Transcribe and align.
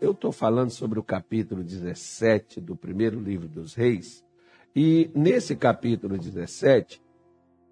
Eu 0.00 0.12
estou 0.12 0.32
falando 0.32 0.70
sobre 0.70 0.98
o 0.98 1.02
capítulo 1.02 1.62
17 1.62 2.58
do 2.58 2.74
primeiro 2.74 3.20
livro 3.20 3.46
dos 3.46 3.74
Reis, 3.74 4.24
e 4.74 5.10
nesse 5.14 5.54
capítulo 5.54 6.16
17, 6.16 7.02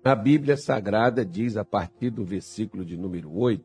a 0.04 0.14
Bíblia 0.14 0.54
Sagrada 0.58 1.25
diz, 1.25 1.56
a 1.56 1.64
partir 1.64 2.10
do 2.10 2.22
versículo 2.25 2.84
de 2.84 2.99
número 2.99 3.34
8, 3.34 3.64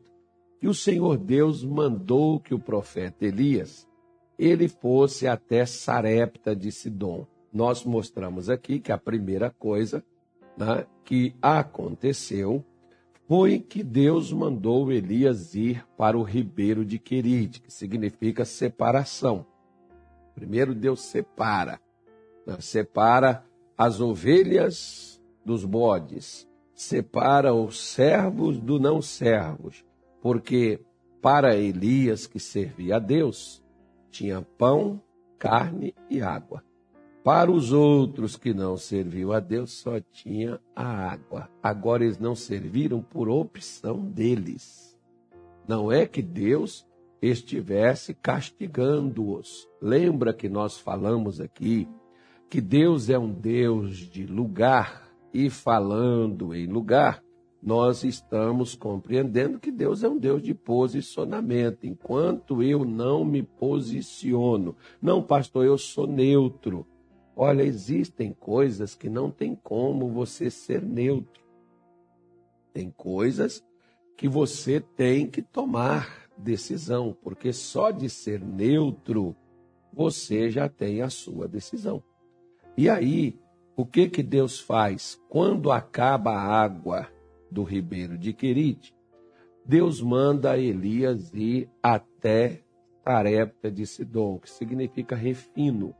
que 0.58 0.66
o 0.66 0.72
Senhor 0.72 1.18
Deus 1.18 1.62
mandou 1.62 2.40
que 2.40 2.54
o 2.54 2.58
profeta 2.58 3.26
Elias 3.26 3.86
ele 4.38 4.66
fosse 4.66 5.26
até 5.26 5.66
Sarepta 5.66 6.56
de 6.56 6.72
Sidom. 6.72 7.26
Nós 7.52 7.84
mostramos 7.84 8.48
aqui 8.48 8.80
que 8.80 8.90
a 8.90 8.96
primeira 8.96 9.50
coisa 9.50 10.02
né, 10.56 10.86
que 11.04 11.34
aconteceu 11.42 12.64
foi 13.26 13.58
que 13.58 13.82
Deus 13.82 14.32
mandou 14.32 14.92
Elias 14.92 15.54
ir 15.54 15.84
para 15.96 16.16
o 16.16 16.22
ribeiro 16.22 16.84
de 16.84 16.98
Querite, 16.98 17.60
que 17.60 17.72
significa 17.72 18.44
separação. 18.44 19.46
Primeiro 20.34 20.74
Deus 20.74 21.00
separa, 21.00 21.80
né, 22.46 22.56
separa 22.60 23.44
as 23.76 24.00
ovelhas 24.00 25.22
dos 25.44 25.64
bodes, 25.64 26.48
separa 26.74 27.54
os 27.54 27.80
servos 27.80 28.58
do 28.58 28.78
não 28.78 29.00
servos, 29.00 29.84
porque 30.20 30.80
para 31.22 31.56
Elias 31.56 32.26
que 32.26 32.38
servia 32.38 32.96
a 32.96 32.98
Deus, 32.98 33.62
tinha 34.10 34.42
pão, 34.42 35.00
carne 35.38 35.94
e 36.10 36.20
água. 36.20 36.62
Para 37.24 37.50
os 37.50 37.72
outros 37.72 38.36
que 38.36 38.52
não 38.52 38.76
serviam 38.76 39.32
a 39.32 39.40
Deus, 39.40 39.72
só 39.72 39.98
tinha 39.98 40.60
a 40.76 40.84
água. 40.84 41.48
Agora 41.62 42.04
eles 42.04 42.18
não 42.18 42.34
serviram 42.34 43.00
por 43.00 43.30
opção 43.30 43.98
deles. 43.98 44.94
Não 45.66 45.90
é 45.90 46.04
que 46.04 46.20
Deus 46.20 46.86
estivesse 47.22 48.12
castigando-os. 48.12 49.66
Lembra 49.80 50.34
que 50.34 50.50
nós 50.50 50.76
falamos 50.76 51.40
aqui 51.40 51.88
que 52.50 52.60
Deus 52.60 53.08
é 53.08 53.18
um 53.18 53.32
Deus 53.32 53.96
de 53.96 54.26
lugar 54.26 55.08
e 55.32 55.48
falando 55.48 56.54
em 56.54 56.66
lugar, 56.66 57.24
nós 57.62 58.04
estamos 58.04 58.74
compreendendo 58.74 59.58
que 59.58 59.72
Deus 59.72 60.04
é 60.04 60.08
um 60.10 60.18
Deus 60.18 60.42
de 60.42 60.52
posicionamento. 60.52 61.86
Enquanto 61.86 62.62
eu 62.62 62.84
não 62.84 63.24
me 63.24 63.42
posiciono, 63.42 64.76
não, 65.00 65.22
pastor, 65.22 65.64
eu 65.64 65.78
sou 65.78 66.06
neutro. 66.06 66.86
Olha, 67.36 67.62
existem 67.62 68.32
coisas 68.32 68.94
que 68.94 69.08
não 69.08 69.30
tem 69.30 69.54
como 69.54 70.08
você 70.08 70.50
ser 70.50 70.82
neutro. 70.82 71.42
Tem 72.72 72.90
coisas 72.90 73.64
que 74.16 74.28
você 74.28 74.80
tem 74.80 75.26
que 75.28 75.42
tomar 75.42 76.28
decisão, 76.36 77.16
porque 77.22 77.52
só 77.52 77.90
de 77.90 78.08
ser 78.08 78.40
neutro 78.40 79.34
você 79.92 80.50
já 80.50 80.68
tem 80.68 81.02
a 81.02 81.10
sua 81.10 81.48
decisão. 81.48 82.02
E 82.76 82.88
aí, 82.88 83.38
o 83.76 83.84
que 83.84 84.08
que 84.08 84.22
Deus 84.22 84.60
faz 84.60 85.20
quando 85.28 85.70
acaba 85.70 86.32
a 86.32 86.62
água? 86.62 87.08
do 87.54 87.62
ribeiro 87.62 88.18
de 88.18 88.32
Querite, 88.32 88.94
Deus 89.64 90.02
manda 90.02 90.58
Elias 90.58 91.32
ir 91.32 91.70
até 91.80 92.62
Tarepta 93.04 93.70
de 93.70 93.86
Sidom, 93.86 94.38
que 94.38 94.50
significa 94.50 95.14
refino 95.14 95.94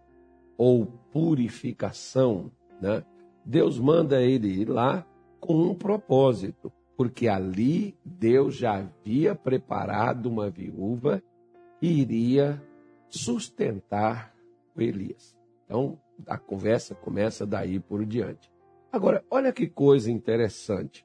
ou 0.56 0.86
purificação. 1.12 2.50
Né? 2.80 3.04
Deus 3.44 3.78
manda 3.78 4.22
ele 4.22 4.48
ir 4.48 4.68
lá 4.68 5.06
com 5.40 5.54
um 5.54 5.74
propósito, 5.74 6.72
porque 6.96 7.28
ali 7.28 7.96
Deus 8.04 8.56
já 8.56 8.78
havia 8.78 9.34
preparado 9.34 10.26
uma 10.26 10.48
viúva 10.48 11.22
que 11.80 11.86
iria 11.86 12.62
sustentar 13.08 14.34
o 14.74 14.80
Elias. 14.80 15.36
Então, 15.64 15.98
a 16.26 16.38
conversa 16.38 16.94
começa 16.94 17.46
daí 17.46 17.78
por 17.78 18.04
diante. 18.04 18.50
Agora, 18.92 19.24
olha 19.30 19.52
que 19.52 19.66
coisa 19.66 20.10
interessante 20.10 21.04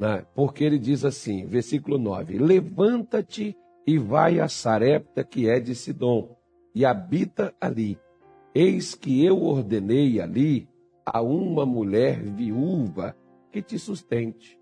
né? 0.00 0.24
porque 0.34 0.64
ele 0.64 0.78
diz 0.78 1.04
assim, 1.04 1.44
versículo 1.44 1.98
9: 1.98 2.38
Levanta-te 2.38 3.54
e 3.86 3.98
vai 3.98 4.40
a 4.40 4.48
Sarepta, 4.48 5.22
que 5.22 5.48
é 5.48 5.60
de 5.60 5.74
Sidom, 5.74 6.34
e 6.74 6.86
habita 6.86 7.54
ali. 7.60 7.98
Eis 8.54 8.94
que 8.94 9.24
eu 9.24 9.42
ordenei 9.42 10.20
ali 10.20 10.68
a 11.06 11.22
uma 11.22 11.64
mulher 11.64 12.22
viúva 12.22 13.16
que 13.52 13.62
te 13.62 13.78
sustente. 13.78 14.58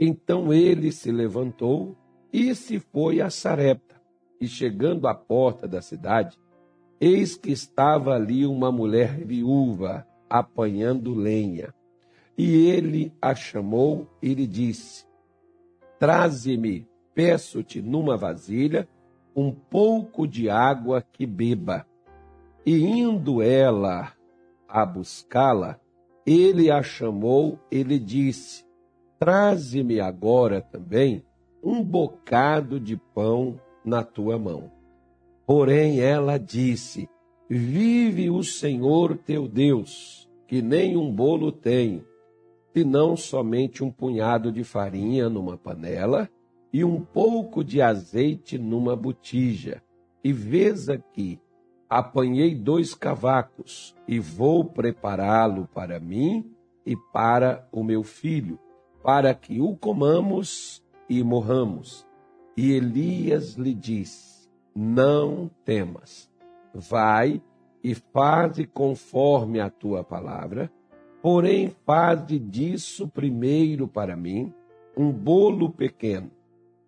Então 0.00 0.52
ele 0.52 0.90
se 0.90 1.12
levantou 1.12 1.96
e 2.32 2.54
se 2.54 2.78
foi 2.78 3.20
a 3.20 3.30
Sarepta. 3.30 4.00
E 4.40 4.48
chegando 4.48 5.06
à 5.06 5.14
porta 5.14 5.68
da 5.68 5.82
cidade, 5.82 6.38
eis 7.00 7.36
que 7.36 7.50
estava 7.50 8.14
ali 8.14 8.46
uma 8.46 8.72
mulher 8.72 9.18
viúva 9.24 10.06
apanhando 10.28 11.14
lenha. 11.14 11.74
E 12.38 12.68
ele 12.68 13.12
a 13.20 13.34
chamou 13.34 14.08
e 14.22 14.32
lhe 14.32 14.46
disse: 14.46 15.04
Traze-me, 15.98 16.88
peço-te 17.14 17.82
numa 17.82 18.16
vasilha, 18.16 18.88
um 19.36 19.52
pouco 19.52 20.26
de 20.26 20.48
água 20.48 21.02
que 21.02 21.26
beba. 21.26 21.86
E 22.64 22.76
indo 22.76 23.42
ela 23.42 24.12
a 24.68 24.84
buscá-la, 24.84 25.80
ele 26.26 26.70
a 26.70 26.82
chamou 26.82 27.58
e 27.70 27.82
lhe 27.82 27.98
disse: 27.98 28.64
Traze-me 29.18 30.00
agora 30.00 30.60
também 30.60 31.24
um 31.62 31.82
bocado 31.82 32.78
de 32.78 32.96
pão 32.96 33.60
na 33.84 34.02
tua 34.02 34.38
mão. 34.38 34.70
Porém 35.46 36.00
ela 36.00 36.38
disse: 36.38 37.08
Vive 37.48 38.30
o 38.30 38.42
Senhor 38.44 39.16
teu 39.16 39.48
Deus, 39.48 40.30
que 40.46 40.62
nem 40.62 40.96
um 40.96 41.12
bolo 41.12 41.50
tenho, 41.50 42.04
senão 42.72 43.16
somente 43.16 43.82
um 43.82 43.90
punhado 43.90 44.52
de 44.52 44.62
farinha 44.62 45.28
numa 45.28 45.56
panela 45.56 46.28
e 46.72 46.84
um 46.84 47.00
pouco 47.00 47.64
de 47.64 47.82
azeite 47.82 48.56
numa 48.56 48.94
botija. 48.94 49.82
E 50.22 50.32
vês 50.32 50.88
aqui, 50.88 51.40
apanhei 51.90 52.54
dois 52.54 52.94
cavacos 52.94 53.94
e 54.06 54.18
vou 54.18 54.64
prepará-lo 54.64 55.68
para 55.74 56.00
mim 56.00 56.48
e 56.86 56.96
para 57.12 57.68
o 57.70 57.84
meu 57.84 58.02
filho, 58.02 58.58
para 59.02 59.34
que 59.34 59.60
o 59.60 59.76
comamos 59.76 60.82
e 61.08 61.22
morramos. 61.22 62.06
E 62.56 62.72
Elias 62.72 63.54
lhe 63.54 63.74
disse: 63.74 64.48
Não 64.74 65.50
temas, 65.64 66.30
vai 66.72 67.42
e 67.82 67.94
faze 67.94 68.64
conforme 68.66 69.60
a 69.60 69.68
tua 69.68 70.04
palavra 70.04 70.70
Porém, 71.22 71.70
faze 71.84 72.38
disso 72.38 73.06
primeiro 73.06 73.86
para 73.86 74.16
mim 74.16 74.52
um 74.96 75.12
bolo 75.12 75.70
pequeno 75.70 76.30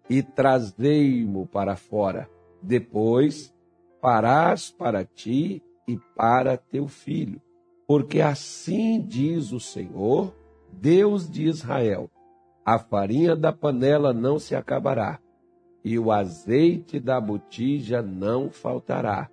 e 0.09 0.23
trazei-mo 0.23 1.47
para 1.47 1.77
fora. 1.77 2.29
Depois 2.63 3.55
farás 4.03 4.69
para 4.69 5.05
ti 5.05 5.63
e 5.87 5.97
para 6.17 6.57
teu 6.57 6.89
filho. 6.89 7.41
Porque 7.87 8.21
assim 8.21 9.01
diz 9.01 9.53
o 9.53 9.61
Senhor, 9.61 10.35
Deus 10.73 11.31
de 11.31 11.45
Israel: 11.45 12.11
a 12.65 12.81
farinha 12.81 13.37
da 13.37 13.53
panela 13.53 14.13
não 14.13 14.41
se 14.41 14.57
acabará, 14.57 15.21
e 15.85 15.99
o 15.99 16.11
azeite 16.11 16.99
da 16.99 17.21
botija 17.21 18.03
não 18.03 18.51
faltará, 18.51 19.31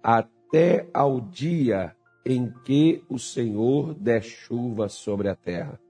até 0.00 0.88
ao 0.94 1.20
dia 1.20 1.96
em 2.24 2.48
que 2.64 3.02
o 3.08 3.18
Senhor 3.18 3.92
der 3.94 4.22
chuva 4.22 4.88
sobre 4.88 5.28
a 5.28 5.34
terra. 5.34 5.80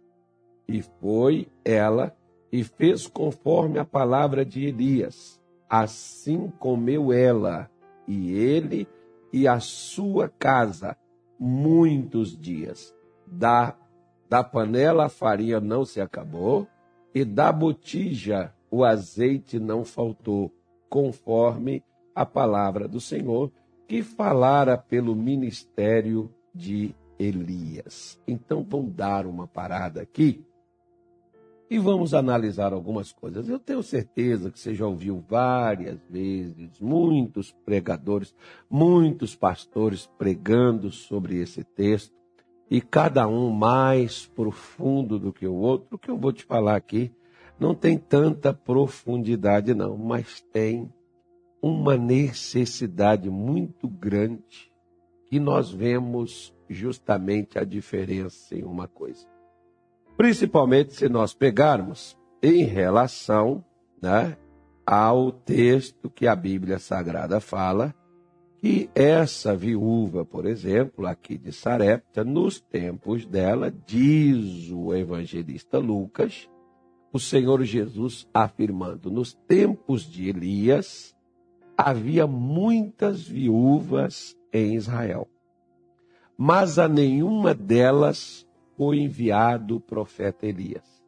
E 0.67 0.81
foi 0.81 1.49
ela 1.63 2.17
e 2.51 2.65
fez 2.65 3.07
conforme 3.07 3.79
a 3.79 3.85
palavra 3.85 4.45
de 4.45 4.65
Elias. 4.65 5.39
Assim 5.69 6.49
comeu 6.59 7.13
ela 7.13 7.71
e 8.07 8.33
ele 8.33 8.87
e 9.33 9.49
a 9.49 9.61
sua 9.61 10.29
casa 10.29 10.97
muitos 11.39 12.37
dias. 12.39 12.95
Da, 13.27 13.77
da 14.29 14.45
panela 14.45 15.07
a 15.07 15.09
farinha 15.09 15.61
não 15.61 15.85
se 15.85 16.01
acabou 16.01 16.69
e 17.15 17.25
da 17.25 17.51
botija 17.51 18.55
o 18.71 18.85
azeite 18.85 19.59
não 19.59 19.85
faltou, 19.85 20.51
conforme 20.89 21.83
a 22.15 22.25
palavra 22.25 22.89
do 22.89 23.01
Senhor 23.01 23.51
que 23.87 24.03
falara 24.03 24.79
pelo 24.79 25.15
ministério 25.15 26.31
de 26.55 26.95
Elias. 27.19 28.19
Então 28.27 28.65
vamos 28.69 28.95
dar 28.95 29.27
uma 29.27 29.47
parada 29.47 30.01
aqui 30.01 30.45
e 31.73 31.79
vamos 31.79 32.13
analisar 32.13 32.75
algumas 32.75 33.13
coisas. 33.13 33.49
Eu 33.49 33.59
tenho 33.59 33.83
certeza 33.83 34.51
que 34.51 34.61
você 34.61 34.75
já 34.75 34.87
ouviu 34.87 35.25
várias 35.27 35.99
vezes 36.11 36.79
muitos 36.79 37.51
pregadores, 37.65 38.35
muitos 38.69 39.35
pastores 39.35 40.07
pregando 40.19 40.91
sobre 40.91 41.39
esse 41.39 41.65
texto 41.65 42.15
e 42.71 42.79
cada 42.79 43.27
um 43.27 43.49
mais 43.49 44.27
profundo 44.27 45.19
do 45.19 45.33
que 45.33 45.47
o 45.47 45.55
outro. 45.55 45.97
O 45.97 45.99
que 45.99 46.11
eu 46.11 46.19
vou 46.19 46.31
te 46.31 46.45
falar 46.45 46.77
aqui 46.77 47.11
não 47.59 47.75
tem 47.75 47.97
tanta 47.97 48.53
profundidade 48.53 49.73
não, 49.73 49.97
mas 49.97 50.43
tem 50.53 50.93
uma 51.63 51.97
necessidade 51.97 53.31
muito 53.31 53.89
grande 53.89 54.71
que 55.25 55.41
nós 55.41 55.71
vemos 55.71 56.55
justamente 56.69 57.59
a 57.59 57.65
diferença 57.65 58.55
em 58.55 58.63
uma 58.63 58.87
coisa. 58.87 59.32
Principalmente 60.17 60.95
se 60.95 61.09
nós 61.09 61.35
pegarmos 61.35 62.17
em 62.43 62.65
relação 62.65 63.65
né, 64.01 64.37
ao 64.87 65.33
texto 65.33 66.11
que 66.11 66.27
a 66.27 66.35
Bíblia 66.35 66.79
Sagrada 66.79 67.41
fala, 67.41 67.95
que 68.63 68.89
essa 68.95 69.57
viúva, 69.57 70.25
por 70.25 70.47
exemplo, 70.47 71.07
aqui 71.07 71.37
de 71.37 71.53
Sarepta, 71.53 72.23
nos 72.23 72.61
tempos 72.61 73.27
dela, 73.27 73.75
diz 73.87 74.71
o 74.71 74.95
evangelista 74.95 75.79
Lucas, 75.79 76.49
o 77.13 77.19
Senhor 77.19 77.63
Jesus 77.65 78.29
afirmando: 78.33 79.11
nos 79.11 79.35
tempos 79.35 80.03
de 80.03 80.29
Elias 80.29 81.15
havia 81.77 82.27
muitas 82.27 83.27
viúvas 83.27 84.37
em 84.53 84.77
Israel, 84.77 85.29
mas 86.37 86.79
a 86.79 86.87
nenhuma 86.87 87.53
delas 87.55 88.47
foi 88.77 88.99
enviado 88.99 89.77
o 89.77 89.81
profeta 89.81 90.47
Elias. 90.47 91.03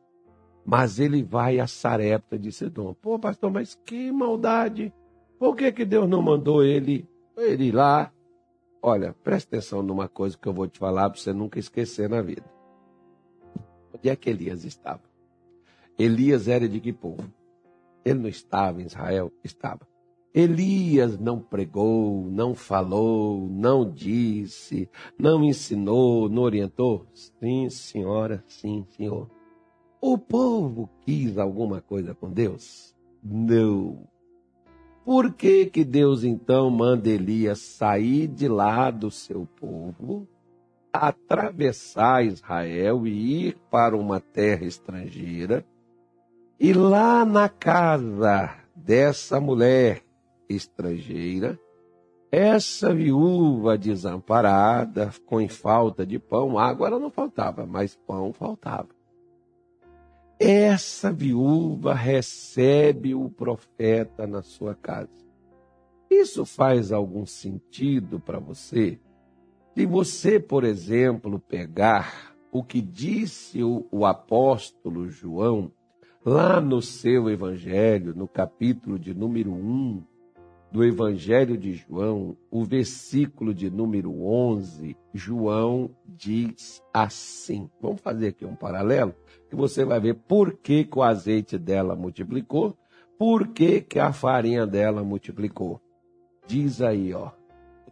Mas 0.64 0.98
ele 0.98 1.22
vai 1.22 1.60
a 1.60 1.66
Sarepta 1.66 2.38
de 2.38 2.50
Sidom. 2.50 2.94
Pô, 2.94 3.18
pastor, 3.18 3.50
mas 3.50 3.74
que 3.84 4.10
maldade! 4.10 4.92
Por 5.38 5.56
que, 5.56 5.70
que 5.72 5.84
Deus 5.84 6.08
não 6.08 6.22
mandou 6.22 6.64
ele, 6.64 7.08
ele 7.36 7.70
lá? 7.70 8.12
Olha, 8.80 9.14
presta 9.22 9.56
atenção 9.56 9.82
numa 9.82 10.08
coisa 10.08 10.38
que 10.38 10.48
eu 10.48 10.52
vou 10.52 10.68
te 10.68 10.78
falar 10.78 11.10
para 11.10 11.18
você 11.18 11.32
nunca 11.32 11.58
esquecer 11.58 12.08
na 12.08 12.22
vida. 12.22 12.44
Onde 13.94 14.08
é 14.08 14.16
que 14.16 14.30
Elias 14.30 14.64
estava? 14.64 15.02
Elias 15.98 16.48
era 16.48 16.68
de 16.68 16.80
que 16.80 16.92
povo? 16.92 17.32
Ele 18.04 18.20
não 18.20 18.28
estava 18.28 18.82
em 18.82 18.86
Israel? 18.86 19.32
Estava. 19.42 19.86
Elias 20.34 21.16
não 21.16 21.38
pregou, 21.38 22.28
não 22.28 22.56
falou, 22.56 23.48
não 23.48 23.88
disse, 23.88 24.90
não 25.16 25.44
ensinou, 25.44 26.28
não 26.28 26.42
orientou? 26.42 27.06
Sim, 27.14 27.70
senhora, 27.70 28.42
sim, 28.48 28.84
senhor. 28.96 29.30
O 30.00 30.18
povo 30.18 30.90
quis 31.02 31.38
alguma 31.38 31.80
coisa 31.80 32.16
com 32.16 32.28
Deus? 32.28 32.92
Não. 33.22 34.08
Por 35.04 35.32
que, 35.34 35.66
que 35.66 35.84
Deus 35.84 36.24
então 36.24 36.68
manda 36.68 37.08
Elias 37.08 37.60
sair 37.60 38.26
de 38.26 38.48
lá 38.48 38.90
do 38.90 39.12
seu 39.12 39.46
povo, 39.60 40.26
atravessar 40.92 42.24
Israel 42.24 43.06
e 43.06 43.46
ir 43.46 43.56
para 43.70 43.96
uma 43.96 44.18
terra 44.18 44.64
estrangeira? 44.64 45.64
E 46.58 46.72
lá 46.72 47.24
na 47.24 47.48
casa 47.48 48.52
dessa 48.74 49.40
mulher 49.40 50.03
estrangeira, 50.48 51.58
essa 52.30 52.92
viúva 52.92 53.78
desamparada, 53.78 55.12
com 55.24 55.48
falta 55.48 56.04
de 56.04 56.18
pão, 56.18 56.58
água 56.58 56.88
ela 56.88 56.98
não 56.98 57.10
faltava, 57.10 57.64
mas 57.64 57.94
pão 57.94 58.32
faltava. 58.32 58.88
Essa 60.38 61.12
viúva 61.12 61.94
recebe 61.94 63.14
o 63.14 63.30
profeta 63.30 64.26
na 64.26 64.42
sua 64.42 64.74
casa. 64.74 65.24
Isso 66.10 66.44
faz 66.44 66.90
algum 66.90 67.24
sentido 67.24 68.18
para 68.18 68.40
você? 68.40 68.98
Se 69.74 69.86
você, 69.86 70.40
por 70.40 70.64
exemplo, 70.64 71.38
pegar 71.38 72.34
o 72.50 72.62
que 72.62 72.80
disse 72.80 73.62
o, 73.62 73.86
o 73.90 74.04
apóstolo 74.04 75.08
João, 75.08 75.72
lá 76.24 76.60
no 76.60 76.80
seu 76.80 77.28
evangelho, 77.28 78.14
no 78.14 78.26
capítulo 78.26 78.98
de 78.98 79.14
número 79.14 79.52
1, 79.52 80.02
do 80.74 80.82
Evangelho 80.82 81.56
de 81.56 81.72
João, 81.72 82.36
o 82.50 82.64
versículo 82.64 83.54
de 83.54 83.70
número 83.70 84.26
11, 84.26 84.96
João 85.14 85.88
diz 86.04 86.82
assim. 86.92 87.70
Vamos 87.80 88.00
fazer 88.00 88.26
aqui 88.26 88.44
um 88.44 88.56
paralelo, 88.56 89.14
que 89.48 89.54
você 89.54 89.84
vai 89.84 90.00
ver 90.00 90.14
por 90.14 90.54
que, 90.54 90.82
que 90.82 90.98
o 90.98 91.04
azeite 91.04 91.56
dela 91.56 91.94
multiplicou, 91.94 92.76
por 93.16 93.46
que, 93.46 93.82
que 93.82 94.00
a 94.00 94.12
farinha 94.12 94.66
dela 94.66 95.04
multiplicou. 95.04 95.80
Diz 96.44 96.82
aí, 96.82 97.14
ó, 97.14 97.30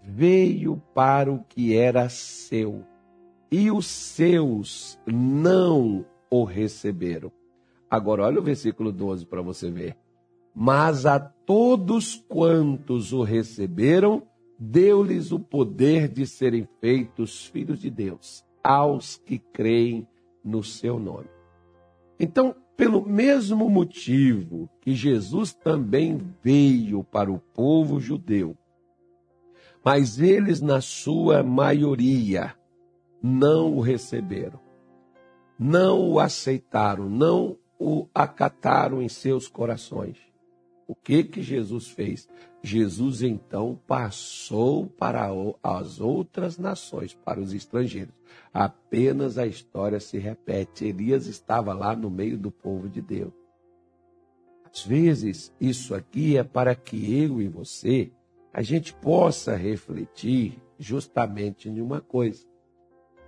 veio 0.02 0.82
para 0.92 1.30
o 1.30 1.38
que 1.44 1.76
era 1.76 2.08
seu, 2.08 2.84
e 3.48 3.70
os 3.70 3.86
seus 3.86 4.98
não 5.06 6.04
o 6.28 6.42
receberam. 6.42 7.30
Agora, 7.88 8.24
olha 8.24 8.40
o 8.40 8.42
versículo 8.42 8.90
12 8.90 9.24
para 9.24 9.40
você 9.40 9.70
ver. 9.70 10.01
Mas 10.54 11.06
a 11.06 11.18
todos 11.18 12.16
quantos 12.28 13.12
o 13.12 13.22
receberam, 13.22 14.22
deu-lhes 14.58 15.32
o 15.32 15.40
poder 15.40 16.08
de 16.08 16.26
serem 16.26 16.68
feitos 16.80 17.46
filhos 17.46 17.80
de 17.80 17.90
Deus, 17.90 18.44
aos 18.62 19.16
que 19.16 19.38
creem 19.38 20.06
no 20.44 20.62
seu 20.62 20.98
nome. 20.98 21.28
Então, 22.18 22.54
pelo 22.76 23.06
mesmo 23.06 23.68
motivo 23.68 24.68
que 24.80 24.94
Jesus 24.94 25.52
também 25.52 26.20
veio 26.42 27.02
para 27.04 27.30
o 27.30 27.38
povo 27.38 28.00
judeu, 28.00 28.56
mas 29.84 30.20
eles, 30.20 30.60
na 30.60 30.80
sua 30.80 31.42
maioria, 31.42 32.54
não 33.20 33.76
o 33.76 33.80
receberam, 33.80 34.60
não 35.58 36.12
o 36.12 36.20
aceitaram, 36.20 37.08
não 37.08 37.56
o 37.78 38.06
acataram 38.14 39.02
em 39.02 39.08
seus 39.08 39.48
corações. 39.48 40.31
O 40.92 40.94
que 40.94 41.24
que 41.24 41.40
Jesus 41.40 41.88
fez? 41.88 42.28
Jesus 42.62 43.22
então 43.22 43.80
passou 43.86 44.86
para 44.86 45.26
as 45.62 46.00
outras 46.00 46.58
nações, 46.58 47.14
para 47.14 47.40
os 47.40 47.54
estrangeiros. 47.54 48.12
Apenas 48.52 49.38
a 49.38 49.46
história 49.46 49.98
se 49.98 50.18
repete. 50.18 50.84
Elias 50.84 51.26
estava 51.26 51.72
lá 51.72 51.96
no 51.96 52.10
meio 52.10 52.36
do 52.36 52.50
povo 52.50 52.90
de 52.90 53.00
Deus. 53.00 53.32
Às 54.70 54.84
vezes, 54.84 55.50
isso 55.58 55.94
aqui 55.94 56.36
é 56.36 56.44
para 56.44 56.74
que 56.74 57.18
eu 57.18 57.40
e 57.40 57.48
você 57.48 58.12
a 58.52 58.60
gente 58.60 58.92
possa 58.92 59.56
refletir 59.56 60.62
justamente 60.78 61.70
em 61.70 61.80
uma 61.80 62.02
coisa. 62.02 62.46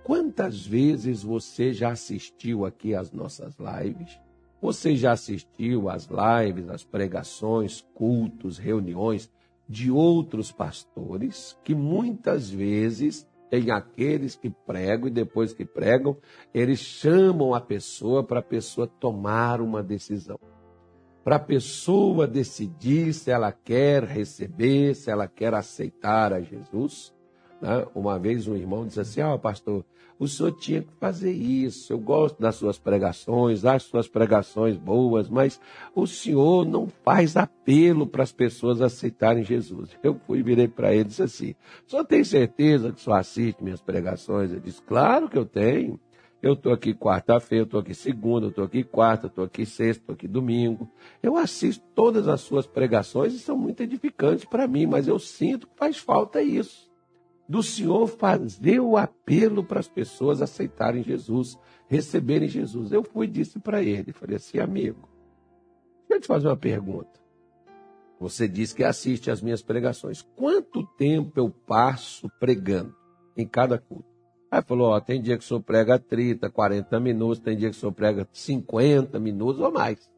Quantas 0.03 0.63
vezes 0.63 1.23
você 1.23 1.73
já 1.73 1.93
assistiu 1.93 2.63
aqui 2.63 2.93
às 2.93 3.11
nossas 3.11 3.55
lives? 3.57 4.19
Você 4.61 4.95
já 4.95 5.11
assistiu 5.11 5.89
às 5.89 6.07
lives, 6.07 6.69
às 6.69 6.83
pregações, 6.83 7.85
cultos, 7.93 8.57
reuniões 8.57 9.29
de 9.67 9.91
outros 9.91 10.51
pastores 10.51 11.57
que 11.63 11.73
muitas 11.73 12.49
vezes 12.49 13.27
tem 13.49 13.71
aqueles 13.71 14.35
que 14.35 14.49
pregam 14.49 15.07
e 15.07 15.11
depois 15.11 15.53
que 15.53 15.65
pregam, 15.65 16.17
eles 16.53 16.79
chamam 16.79 17.53
a 17.53 17.61
pessoa 17.61 18.23
para 18.23 18.39
a 18.39 18.43
pessoa 18.43 18.87
tomar 18.87 19.61
uma 19.61 19.83
decisão. 19.83 20.39
Para 21.23 21.37
a 21.37 21.39
pessoa 21.39 22.27
decidir 22.27 23.13
se 23.13 23.31
ela 23.31 23.51
quer 23.51 24.03
receber, 24.03 24.93
se 24.93 25.09
ela 25.09 25.27
quer 25.27 25.53
aceitar 25.53 26.33
a 26.33 26.41
Jesus. 26.41 27.14
Né? 27.65 27.83
Uma 27.95 28.19
vez 28.19 28.47
um 28.47 28.55
irmão 28.55 28.85
disse 28.85 28.99
assim: 28.99 29.21
Ó, 29.21 29.33
oh, 29.33 29.39
pastor, 29.39 29.83
o 30.19 30.27
senhor 30.27 30.51
tinha 30.51 30.83
que 30.83 30.93
fazer 30.99 31.31
isso. 31.31 31.91
Eu 31.91 31.97
gosto 31.97 32.39
das 32.39 32.55
suas 32.55 32.77
pregações, 32.77 33.65
acho 33.65 33.89
suas 33.89 34.07
pregações 34.07 34.77
boas, 34.77 35.27
mas 35.27 35.59
o 35.95 36.05
senhor 36.05 36.63
não 36.63 36.87
faz 37.03 37.35
apelo 37.35 38.05
para 38.05 38.21
as 38.21 38.31
pessoas 38.31 38.81
aceitarem 38.81 39.43
Jesus. 39.43 39.89
Eu 40.03 40.19
fui 40.27 40.43
virei 40.43 40.67
para 40.67 40.93
ele 40.93 41.01
e 41.01 41.05
disse 41.05 41.23
assim: 41.23 41.55
o 41.87 41.89
senhor 41.89 42.05
tem 42.05 42.23
certeza 42.23 42.91
que 42.91 42.99
o 42.99 43.03
senhor 43.03 43.15
assiste 43.17 43.63
minhas 43.63 43.81
pregações? 43.81 44.51
Ele 44.51 44.61
disse: 44.61 44.81
claro 44.83 45.27
que 45.27 45.37
eu 45.37 45.45
tenho. 45.45 45.99
Eu 46.43 46.53
estou 46.53 46.71
aqui 46.73 46.93
quarta-feira, 46.93 47.63
eu 47.63 47.65
estou 47.65 47.79
aqui 47.79 47.95
segunda, 47.95 48.45
eu 48.45 48.49
estou 48.49 48.65
aqui 48.65 48.83
quarta, 48.83 49.25
estou 49.25 49.45
aqui 49.45 49.65
sexta, 49.65 50.03
estou 50.03 50.13
aqui 50.13 50.27
domingo. 50.27 50.87
Eu 51.23 51.37
assisto 51.37 51.83
todas 51.95 52.27
as 52.27 52.41
suas 52.41 52.67
pregações 52.67 53.33
e 53.33 53.39
são 53.39 53.57
muito 53.57 53.81
edificantes 53.81 54.45
para 54.45 54.67
mim, 54.67 54.85
mas 54.85 55.07
eu 55.07 55.17
sinto 55.17 55.65
que 55.65 55.75
faz 55.75 55.97
falta 55.97 56.43
isso 56.43 56.87
do 57.47 57.61
Senhor 57.61 58.07
fazer 58.07 58.79
o 58.79 58.97
apelo 58.97 59.63
para 59.63 59.79
as 59.79 59.87
pessoas 59.87 60.41
aceitarem 60.41 61.03
Jesus, 61.03 61.57
receberem 61.87 62.47
Jesus. 62.47 62.91
Eu 62.91 63.03
fui 63.03 63.27
e 63.27 63.29
disse 63.29 63.59
para 63.59 63.83
ele, 63.83 64.11
falei 64.11 64.37
assim, 64.37 64.59
amigo, 64.59 65.07
deixa 66.07 66.15
eu 66.15 66.21
te 66.21 66.27
fazer 66.27 66.47
uma 66.47 66.57
pergunta. 66.57 67.19
Você 68.19 68.47
diz 68.47 68.73
que 68.73 68.83
assiste 68.83 69.29
às 69.29 69.41
minhas 69.41 69.61
pregações. 69.61 70.21
Quanto 70.21 70.83
tempo 70.97 71.39
eu 71.39 71.49
passo 71.49 72.29
pregando 72.39 72.95
em 73.35 73.45
cada 73.45 73.77
culto? 73.77 74.15
Aí 74.49 74.61
falou, 74.61 74.89
ó, 74.89 74.99
tem 74.99 75.21
dia 75.21 75.37
que 75.37 75.43
o 75.43 75.47
senhor 75.47 75.61
prega 75.61 75.99
30, 75.99 76.49
40 76.49 76.99
minutos, 76.99 77.39
tem 77.39 77.57
dia 77.57 77.69
que 77.69 77.75
o 77.75 77.79
senhor 77.79 77.91
prega 77.91 78.27
50 78.31 79.19
minutos 79.19 79.59
ou 79.59 79.71
mais. 79.71 80.09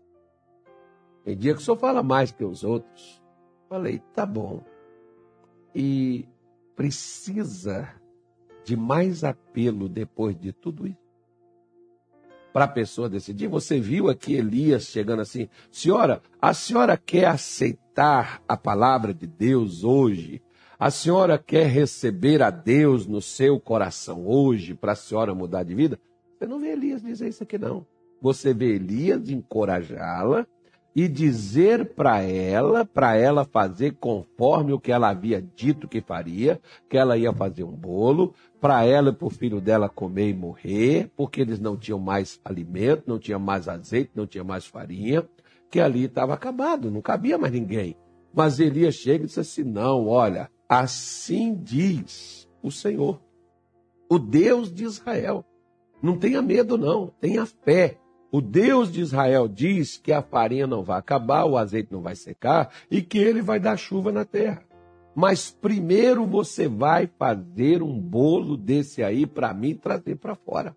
Tem 1.25 1.35
dia 1.35 1.53
que 1.53 1.59
o 1.59 1.63
senhor 1.63 1.77
fala 1.77 2.03
mais 2.03 2.31
que 2.31 2.45
os 2.45 2.63
outros. 2.63 3.21
Falei, 3.67 3.99
tá 4.13 4.25
bom. 4.25 4.63
E 5.73 6.25
precisa 6.77 7.89
de 8.63 8.77
mais 8.77 9.25
apelo 9.25 9.89
depois 9.89 10.39
de 10.39 10.53
tudo 10.53 10.87
isso? 10.87 11.07
para 12.57 12.65
a 12.65 12.69
pessoa 12.69 13.07
decidir. 13.07 13.47
Você 13.47 13.79
viu 13.79 14.09
aqui 14.09 14.33
Elias 14.33 14.85
chegando 14.85 15.21
assim: 15.21 15.47
Senhora, 15.69 16.23
a 16.41 16.55
senhora 16.55 16.97
quer 16.97 17.25
aceitar 17.25 18.41
a 18.47 18.57
palavra 18.57 19.13
de 19.13 19.27
Deus 19.27 19.83
hoje? 19.83 20.41
A 20.79 20.89
senhora 20.89 21.37
quer 21.37 21.67
receber 21.67 22.41
a 22.41 22.49
Deus 22.49 23.05
no 23.05 23.21
seu 23.21 23.59
coração 23.59 24.25
hoje 24.25 24.73
para 24.73 24.93
a 24.93 24.95
senhora 24.95 25.35
mudar 25.35 25.61
de 25.61 25.75
vida? 25.75 25.99
Você 26.35 26.47
não 26.47 26.59
vê 26.59 26.69
Elias 26.69 27.03
dizer 27.03 27.27
isso 27.27 27.43
aqui, 27.43 27.59
não. 27.59 27.85
Você 28.19 28.55
vê 28.55 28.73
Elias 28.73 29.29
encorajá-la 29.29 30.47
e 30.97 31.07
dizer 31.07 31.93
para 31.93 32.23
ela, 32.23 32.83
para 32.83 33.15
ela 33.15 33.45
fazer 33.45 33.95
conforme 33.99 34.73
o 34.73 34.79
que 34.79 34.91
ela 34.91 35.09
havia 35.09 35.39
dito 35.39 35.87
que 35.87 36.01
faria, 36.01 36.59
que 36.89 36.97
ela 36.97 37.15
ia 37.15 37.31
fazer 37.31 37.63
um 37.63 37.75
bolo, 37.75 38.33
para 38.59 38.83
ela 38.83 39.11
e 39.11 39.13
para 39.13 39.27
o 39.27 39.29
filho 39.29 39.61
dela 39.61 39.87
comer 39.87 40.29
e 40.29 40.33
morrer, 40.33 41.11
porque 41.15 41.39
eles 41.39 41.59
não 41.59 41.77
tinham 41.77 41.99
mais 41.99 42.41
alimento, 42.43 43.03
não 43.05 43.19
tinha 43.19 43.37
mais 43.37 43.67
azeite, 43.67 44.09
não 44.15 44.25
tinha 44.25 44.43
mais 44.43 44.65
farinha, 44.65 45.23
que 45.69 45.79
ali 45.79 46.05
estava 46.05 46.33
acabado, 46.33 46.89
não 46.89 46.99
cabia 46.99 47.37
mais 47.37 47.53
ninguém. 47.53 47.95
Mas 48.33 48.59
Elias 48.59 48.95
chega 48.95 49.23
e 49.23 49.27
diz 49.27 49.37
assim: 49.37 49.63
não, 49.63 50.07
olha, 50.07 50.49
assim 50.67 51.53
diz 51.53 52.49
o 52.63 52.71
Senhor, 52.71 53.21
o 54.09 54.17
Deus 54.17 54.73
de 54.73 54.83
Israel. 54.83 55.45
Não 56.01 56.17
tenha 56.17 56.41
medo, 56.41 56.75
não, 56.75 57.13
tenha 57.21 57.45
fé. 57.45 57.99
O 58.31 58.41
Deus 58.41 58.91
de 58.91 59.01
Israel 59.01 59.47
diz 59.47 59.97
que 59.97 60.11
a 60.11 60.21
farinha 60.21 60.67
não 60.67 60.83
vai 60.83 60.99
acabar, 60.99 61.45
o 61.45 61.57
azeite 61.57 61.91
não 61.91 62.01
vai 62.01 62.15
secar 62.15 62.69
e 62.91 63.01
que 63.01 63.17
ele 63.17 63.41
vai 63.41 63.59
dar 63.59 63.77
chuva 63.77 64.11
na 64.11 64.25
terra. 64.25 64.63
Mas 65.15 65.49
primeiro 65.49 66.25
você 66.25 66.67
vai 66.67 67.07
fazer 67.07 67.81
um 67.81 67.99
bolo 67.99 68.57
desse 68.57 69.01
aí 69.01 69.25
para 69.25 69.53
mim 69.53 69.75
trazer 69.75 70.15
para 70.17 70.35
fora. 70.35 70.75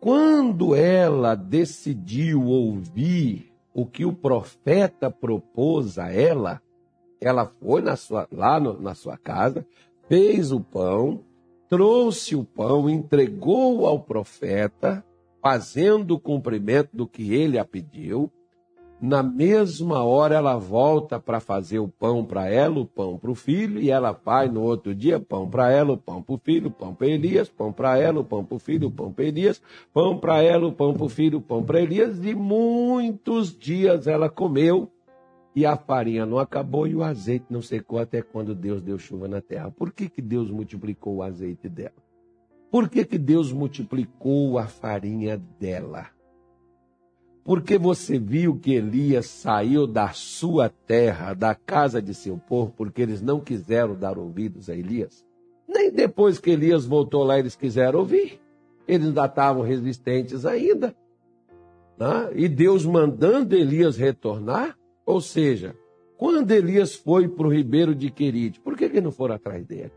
Quando 0.00 0.74
ela 0.74 1.34
decidiu 1.34 2.44
ouvir 2.44 3.52
o 3.72 3.86
que 3.86 4.04
o 4.04 4.12
profeta 4.12 5.10
propôs 5.10 5.98
a 5.98 6.12
ela, 6.12 6.60
ela 7.20 7.46
foi 7.46 7.80
na 7.80 7.96
sua, 7.96 8.28
lá 8.30 8.60
no, 8.60 8.80
na 8.80 8.94
sua 8.94 9.16
casa, 9.16 9.66
fez 10.08 10.52
o 10.52 10.60
pão, 10.60 11.20
trouxe 11.68 12.36
o 12.36 12.44
pão, 12.44 12.90
entregou 12.90 13.86
ao 13.86 14.00
profeta, 14.00 15.04
fazendo 15.46 16.16
o 16.16 16.18
cumprimento 16.18 16.90
do 16.92 17.06
que 17.06 17.32
ele 17.32 17.56
a 17.56 17.64
pediu. 17.64 18.28
Na 19.00 19.22
mesma 19.22 20.02
hora 20.02 20.34
ela 20.34 20.56
volta 20.56 21.20
para 21.20 21.38
fazer 21.38 21.78
o 21.78 21.86
pão 21.86 22.24
para 22.24 22.48
ela, 22.48 22.80
o 22.80 22.84
pão 22.84 23.16
para 23.16 23.30
o 23.30 23.34
filho, 23.36 23.80
e 23.80 23.88
ela 23.88 24.12
faz 24.12 24.52
no 24.52 24.60
outro 24.60 24.92
dia 24.92 25.20
pão 25.20 25.48
para 25.48 25.70
ela, 25.70 25.92
o 25.92 25.96
pão 25.96 26.20
para 26.20 26.34
o 26.34 26.38
filho, 26.38 26.68
pão 26.68 26.92
para 26.92 27.06
Elias, 27.06 27.48
pão 27.48 27.72
para 27.72 27.96
ela, 27.96 28.18
o 28.18 28.24
pão 28.24 28.44
para 28.44 28.56
o 28.56 28.58
filho, 28.58 28.90
pão 28.90 29.12
para 29.12 29.24
Elias, 29.24 29.62
pão 29.94 30.18
para 30.18 30.42
ela, 30.42 30.66
o 30.66 30.72
pão 30.72 30.92
para 30.94 31.04
o 31.04 31.08
filho, 31.08 31.40
pão 31.40 31.62
para 31.62 31.80
Elias, 31.80 32.24
e 32.24 32.34
muitos 32.34 33.56
dias 33.56 34.08
ela 34.08 34.28
comeu, 34.28 34.90
e 35.54 35.64
a 35.64 35.76
farinha 35.76 36.26
não 36.26 36.40
acabou 36.40 36.88
e 36.88 36.96
o 36.96 37.04
azeite 37.04 37.46
não 37.48 37.62
secou 37.62 38.00
até 38.00 38.20
quando 38.20 38.52
Deus 38.52 38.82
deu 38.82 38.98
chuva 38.98 39.28
na 39.28 39.40
terra. 39.40 39.70
Por 39.70 39.92
que, 39.92 40.08
que 40.08 40.20
Deus 40.20 40.50
multiplicou 40.50 41.14
o 41.14 41.22
azeite 41.22 41.68
dela? 41.68 42.05
Por 42.76 42.90
que, 42.90 43.06
que 43.06 43.16
Deus 43.16 43.54
multiplicou 43.54 44.58
a 44.58 44.66
farinha 44.66 45.42
dela? 45.58 46.08
Porque 47.42 47.78
você 47.78 48.18
viu 48.18 48.58
que 48.58 48.74
Elias 48.74 49.24
saiu 49.28 49.86
da 49.86 50.10
sua 50.10 50.68
terra, 50.68 51.32
da 51.32 51.54
casa 51.54 52.02
de 52.02 52.12
seu 52.12 52.36
povo, 52.36 52.74
porque 52.76 53.00
eles 53.00 53.22
não 53.22 53.40
quiseram 53.40 53.94
dar 53.94 54.18
ouvidos 54.18 54.68
a 54.68 54.76
Elias? 54.76 55.24
Nem 55.66 55.90
depois 55.90 56.38
que 56.38 56.50
Elias 56.50 56.84
voltou 56.84 57.24
lá, 57.24 57.38
eles 57.38 57.56
quiseram 57.56 58.00
ouvir. 58.00 58.38
Eles 58.86 59.06
ainda 59.06 59.24
estavam 59.24 59.62
resistentes 59.62 60.44
ainda. 60.44 60.94
Né? 61.98 62.30
E 62.34 62.46
Deus 62.46 62.84
mandando 62.84 63.56
Elias 63.56 63.96
retornar, 63.96 64.76
ou 65.06 65.22
seja, 65.22 65.74
quando 66.18 66.50
Elias 66.50 66.94
foi 66.94 67.26
para 67.26 67.46
o 67.46 67.50
ribeiro 67.50 67.94
de 67.94 68.10
Querite, 68.10 68.60
por 68.60 68.76
que, 68.76 68.90
que 68.90 69.00
não 69.00 69.10
foram 69.10 69.36
atrás 69.36 69.64
dele? 69.64 69.92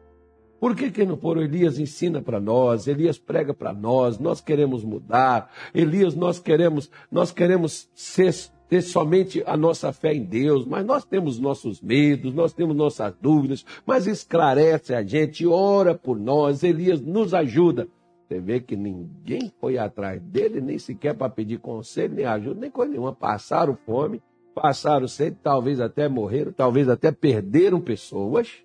Por 0.59 0.75
que, 0.75 0.91
que 0.91 1.05
não 1.05 1.15
foram? 1.15 1.41
Elias 1.41 1.79
ensina 1.79 2.21
para 2.21 2.39
nós, 2.39 2.87
Elias 2.87 3.17
prega 3.17 3.53
para 3.53 3.71
nós, 3.71 4.19
nós 4.19 4.41
queremos 4.41 4.83
mudar. 4.83 5.49
Elias, 5.73 6.15
nós 6.15 6.37
queremos, 6.37 6.91
nós 7.09 7.31
queremos 7.31 7.89
ser, 7.95 8.33
ter 8.67 8.81
somente 8.81 9.41
a 9.45 9.55
nossa 9.55 9.93
fé 9.93 10.13
em 10.13 10.23
Deus, 10.23 10.65
mas 10.65 10.85
nós 10.85 11.05
temos 11.05 11.39
nossos 11.39 11.81
medos, 11.81 12.33
nós 12.33 12.51
temos 12.51 12.75
nossas 12.75 13.13
dúvidas, 13.21 13.65
mas 13.85 14.05
esclarece 14.05 14.93
a 14.93 15.01
gente, 15.01 15.47
ora 15.47 15.95
por 15.95 16.19
nós, 16.19 16.61
Elias 16.61 16.99
nos 16.99 17.33
ajuda. 17.33 17.87
Você 18.27 18.39
vê 18.39 18.59
que 18.59 18.75
ninguém 18.75 19.51
foi 19.59 19.77
atrás 19.77 20.21
dele, 20.21 20.59
nem 20.59 20.77
sequer 20.77 21.15
para 21.15 21.29
pedir 21.29 21.59
conselho, 21.59 22.15
nem 22.15 22.25
ajuda, 22.25 22.59
nem 22.59 22.69
coisa 22.69 22.91
nenhuma. 22.91 23.13
Passaram 23.13 23.77
fome, 23.85 24.21
passaram 24.53 25.07
sede, 25.07 25.37
talvez 25.41 25.79
até 25.79 26.07
morreram, 26.09 26.51
talvez 26.51 26.89
até 26.89 27.11
perderam 27.11 27.79
pessoas 27.79 28.61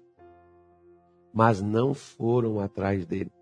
mas 1.35 1.61
não 1.61 1.93
foram 1.93 2.61
atrás 2.61 3.05
dele. 3.05 3.33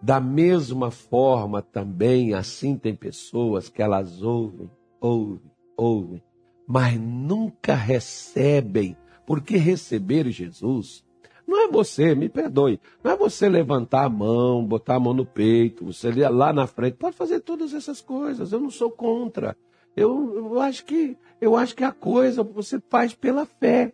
Da 0.00 0.20
mesma 0.20 0.90
forma 0.90 1.62
também, 1.62 2.34
assim 2.34 2.76
tem 2.76 2.94
pessoas 2.94 3.68
que 3.68 3.82
elas 3.82 4.22
ouvem, 4.22 4.70
ouvem, 5.00 5.52
ouvem, 5.76 6.22
mas 6.66 6.98
nunca 6.98 7.74
recebem, 7.74 8.96
porque 9.26 9.56
receber 9.56 10.30
Jesus 10.30 11.04
não 11.46 11.62
é 11.64 11.68
você, 11.68 12.14
me 12.14 12.28
perdoe, 12.28 12.80
não 13.02 13.12
é 13.12 13.16
você 13.16 13.48
levantar 13.48 14.04
a 14.04 14.08
mão, 14.08 14.64
botar 14.64 14.96
a 14.96 15.00
mão 15.00 15.12
no 15.12 15.26
peito, 15.26 15.84
você 15.84 16.08
ir 16.08 16.28
lá 16.30 16.52
na 16.52 16.66
frente, 16.66 16.96
pode 16.96 17.16
fazer 17.16 17.40
todas 17.40 17.74
essas 17.74 18.00
coisas, 18.00 18.52
eu 18.52 18.60
não 18.60 18.70
sou 18.70 18.90
contra. 18.90 19.56
Eu, 19.96 20.34
eu 20.36 20.60
acho 20.60 20.84
que 20.84 21.16
eu 21.40 21.54
acho 21.54 21.76
que 21.76 21.84
a 21.84 21.92
coisa 21.92 22.42
você 22.42 22.80
faz 22.88 23.14
pela 23.14 23.44
fé. 23.44 23.92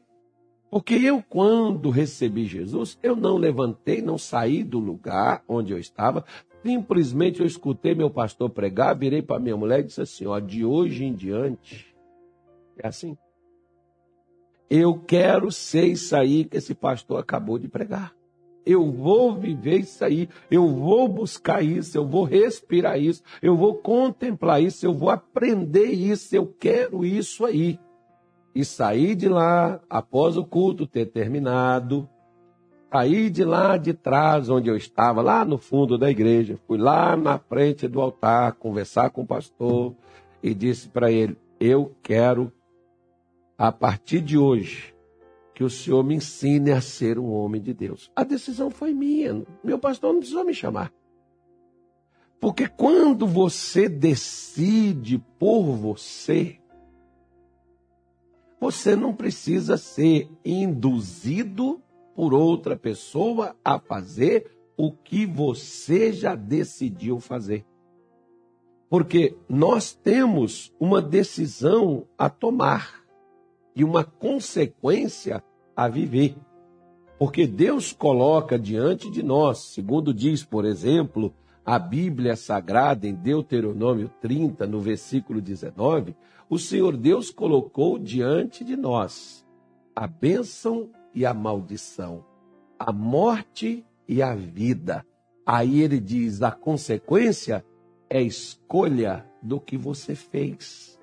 Porque 0.71 0.95
eu, 0.95 1.23
quando 1.29 1.91
recebi 1.91 2.47
Jesus, 2.47 2.97
eu 3.03 3.17
não 3.17 3.37
levantei, 3.37 4.01
não 4.01 4.17
saí 4.17 4.63
do 4.63 4.79
lugar 4.79 5.43
onde 5.49 5.73
eu 5.73 5.79
estava, 5.79 6.25
simplesmente 6.65 7.41
eu 7.41 7.47
escutei 7.47 7.93
meu 7.93 8.09
pastor 8.09 8.49
pregar, 8.49 8.97
virei 8.97 9.21
para 9.21 9.41
minha 9.41 9.57
mulher 9.57 9.81
e 9.81 9.85
disse 9.85 10.01
assim: 10.01 10.27
ó, 10.27 10.39
de 10.39 10.65
hoje 10.65 11.05
em 11.05 11.13
diante, 11.13 11.93
é 12.79 12.87
assim. 12.87 13.19
Eu 14.69 15.01
quero 15.01 15.51
ser 15.51 15.87
isso 15.87 16.15
aí 16.15 16.45
que 16.45 16.57
esse 16.57 16.73
pastor 16.73 17.19
acabou 17.19 17.59
de 17.59 17.67
pregar. 17.67 18.15
Eu 18.65 18.93
vou 18.93 19.35
viver 19.35 19.81
isso 19.81 20.05
aí, 20.05 20.29
eu 20.49 20.69
vou 20.69 21.09
buscar 21.09 21.65
isso, 21.65 21.99
eu 21.99 22.07
vou 22.07 22.23
respirar 22.23 23.01
isso, 23.01 23.25
eu 23.43 23.57
vou 23.57 23.75
contemplar 23.75 24.63
isso, 24.63 24.87
eu 24.87 24.95
vou 24.95 25.11
aprender 25.11 25.87
isso, 25.87 26.37
eu 26.37 26.47
quero 26.47 27.05
isso 27.05 27.45
aí 27.45 27.81
e 28.55 28.65
saí 28.65 29.15
de 29.15 29.29
lá 29.29 29.81
após 29.89 30.37
o 30.37 30.45
culto 30.45 30.87
ter 30.87 31.07
terminado. 31.07 32.09
Saí 32.93 33.31
de 33.31 33.45
lá 33.45 33.77
de 33.77 33.95
trás, 33.95 34.51
onde 34.51 34.69
eu 34.69 34.77
estava, 34.77 35.23
lá 35.23 35.45
no 35.45 35.59
fundo 35.59 35.97
da 35.97 36.11
igreja. 36.11 36.59
Fui 36.67 36.77
lá 36.77 37.17
na 37.17 37.39
frente 37.39 37.87
do 37.87 38.01
altar 38.01 38.55
conversar 38.55 39.11
com 39.11 39.23
o 39.23 39.27
pastor 39.27 39.95
e 40.43 40.55
disse 40.55 40.89
para 40.89 41.11
ele: 41.11 41.39
Eu 41.61 41.95
quero, 42.03 42.53
a 43.57 43.71
partir 43.71 44.21
de 44.21 44.37
hoje, 44.37 44.93
que 45.55 45.63
o 45.63 45.71
senhor 45.71 46.03
me 46.03 46.17
ensine 46.17 46.73
a 46.73 46.81
ser 46.81 47.19
um 47.19 47.31
homem 47.31 47.61
de 47.61 47.73
Deus. 47.73 48.11
A 48.17 48.25
decisão 48.25 48.71
foi 48.71 48.93
minha. 48.93 49.45
Meu 49.63 49.79
pastor 49.79 50.13
não 50.13 50.21
precisou 50.21 50.45
me 50.45 50.55
chamar. 50.55 50.93
Porque 52.41 52.67
quando 52.67 53.27
você 53.27 53.89
decide 53.89 55.19
por 55.39 55.63
você, 55.77 56.60
você 58.61 58.95
não 58.95 59.15
precisa 59.15 59.77
ser 59.79 60.31
induzido 60.45 61.81
por 62.15 62.35
outra 62.35 62.77
pessoa 62.77 63.57
a 63.65 63.79
fazer 63.79 64.51
o 64.77 64.93
que 64.93 65.25
você 65.25 66.13
já 66.13 66.35
decidiu 66.35 67.19
fazer. 67.19 67.65
Porque 68.91 69.37
nós 69.49 69.93
temos 69.93 70.75
uma 70.79 71.01
decisão 71.01 72.07
a 72.19 72.29
tomar 72.29 73.01
e 73.75 73.83
uma 73.83 74.05
consequência 74.05 75.43
a 75.75 75.89
viver. 75.89 76.37
Porque 77.19 77.47
Deus 77.47 77.93
coloca 77.93 78.59
diante 78.59 79.11
de 79.11 79.23
nós, 79.23 79.59
segundo 79.59 80.13
diz, 80.13 80.45
por 80.45 80.65
exemplo, 80.65 81.33
a 81.65 81.79
Bíblia 81.79 82.35
Sagrada 82.35 83.07
em 83.07 83.15
Deuteronômio 83.15 84.11
30, 84.21 84.67
no 84.67 84.81
versículo 84.81 85.41
19, 85.41 86.17
o 86.51 86.59
Senhor 86.59 86.97
Deus 86.97 87.31
colocou 87.31 87.97
diante 87.97 88.65
de 88.65 88.77
nós 88.77 89.47
a 89.95 90.09
bênção 90.09 90.91
e 91.15 91.25
a 91.25 91.33
maldição, 91.33 92.25
a 92.77 92.93
morte 92.93 93.87
e 94.09 94.21
a 94.21 94.35
vida. 94.35 95.07
Aí 95.47 95.81
ele 95.81 96.01
diz: 96.01 96.43
a 96.43 96.51
consequência 96.51 97.65
é 98.09 98.21
escolha 98.21 99.25
do 99.41 99.61
que 99.61 99.77
você 99.77 100.17
fez. 100.17 100.99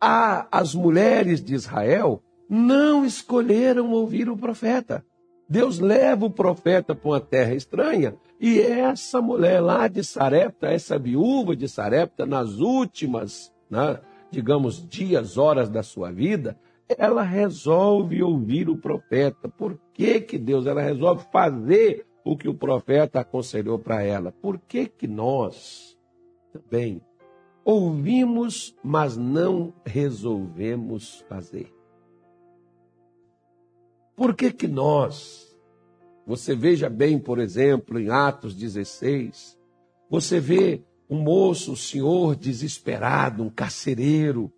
Ah, 0.00 0.46
as 0.52 0.74
mulheres 0.74 1.42
de 1.42 1.54
Israel 1.54 2.22
não 2.48 3.04
escolheram 3.04 3.90
ouvir 3.90 4.28
o 4.28 4.36
profeta. 4.36 5.04
Deus 5.48 5.80
leva 5.80 6.26
o 6.26 6.30
profeta 6.30 6.94
para 6.94 7.10
uma 7.10 7.20
terra 7.20 7.54
estranha 7.54 8.14
e 8.40 8.60
essa 8.60 9.20
mulher 9.20 9.60
lá 9.60 9.88
de 9.88 10.04
Sarepta, 10.04 10.68
essa 10.68 10.96
viúva 10.96 11.56
de 11.56 11.68
Sarepta, 11.68 12.24
nas 12.24 12.58
últimas, 12.58 13.52
né, 13.68 14.00
digamos, 14.30 14.86
dias, 14.88 15.36
horas 15.36 15.68
da 15.68 15.82
sua 15.82 16.10
vida, 16.12 16.58
ela 16.98 17.22
resolve 17.22 18.22
ouvir 18.22 18.68
o 18.68 18.76
profeta. 18.76 19.48
Por 19.48 19.78
que, 19.92 20.20
que 20.20 20.38
Deus? 20.38 20.66
Ela 20.66 20.82
resolve 20.82 21.24
fazer 21.32 22.06
o 22.24 22.36
que 22.36 22.48
o 22.48 22.54
profeta 22.54 23.20
aconselhou 23.20 23.78
para 23.78 24.02
ela. 24.02 24.32
Por 24.32 24.58
que, 24.58 24.86
que 24.86 25.06
nós 25.06 25.98
também 26.52 27.00
ouvimos, 27.64 28.76
mas 28.82 29.16
não 29.16 29.72
resolvemos 29.84 31.24
fazer? 31.28 31.72
Por 34.16 34.34
que, 34.34 34.52
que 34.52 34.68
nós, 34.68 35.56
você 36.26 36.54
veja 36.54 36.90
bem, 36.90 37.18
por 37.18 37.38
exemplo, 37.38 37.98
em 37.98 38.10
Atos 38.10 38.54
16, 38.54 39.58
você 40.10 40.40
vê 40.40 40.84
um 41.10 41.18
moço, 41.18 41.72
um 41.72 41.76
senhor 41.76 42.36
desesperado, 42.36 43.42
um 43.42 43.50
carcereiro, 43.50 44.50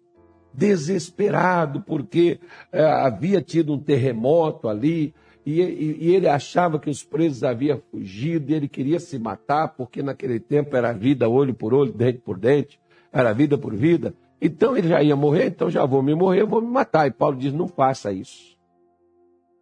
desesperado 0.53 1.81
porque 1.81 2.39
é, 2.71 2.85
havia 2.85 3.41
tido 3.41 3.73
um 3.73 3.79
terremoto 3.79 4.69
ali 4.69 5.15
e, 5.45 5.61
e, 5.61 5.97
e, 6.09 6.15
ele 6.15 6.29
achava 6.29 6.79
que 6.79 6.91
os 6.91 7.03
presos 7.03 7.43
haviam 7.43 7.81
fugido 7.91 8.53
e 8.53 8.55
ele 8.55 8.69
queria 8.69 9.01
se 9.01 9.19
matar 9.19 9.69
porque 9.69 10.03
naquele 10.03 10.39
tempo 10.39 10.77
era 10.77 10.93
vida 10.93 11.29
olho 11.29 11.55
por 11.55 11.75
olho, 11.75 11.93
dente 11.93 12.19
por 12.19 12.39
dente, 12.39 12.79
era 13.11 13.33
vida 13.33 13.59
por 13.59 13.75
vida. 13.75 14.15
Então 14.41 14.77
ele 14.77 14.89
já 14.89 15.03
ia 15.03 15.17
morrer, 15.17 15.47
então 15.47 15.71
já 15.71 15.85
vou 15.85 16.03
me 16.03 16.15
morrer, 16.15 16.45
vou 16.45 16.61
me 16.61 16.69
matar. 16.69 17.09
E 17.09 17.11
Paulo 17.11 17.37
diz: 17.37 17.53
não 17.53 17.67
faça 17.67 18.13
isso. 18.13 18.57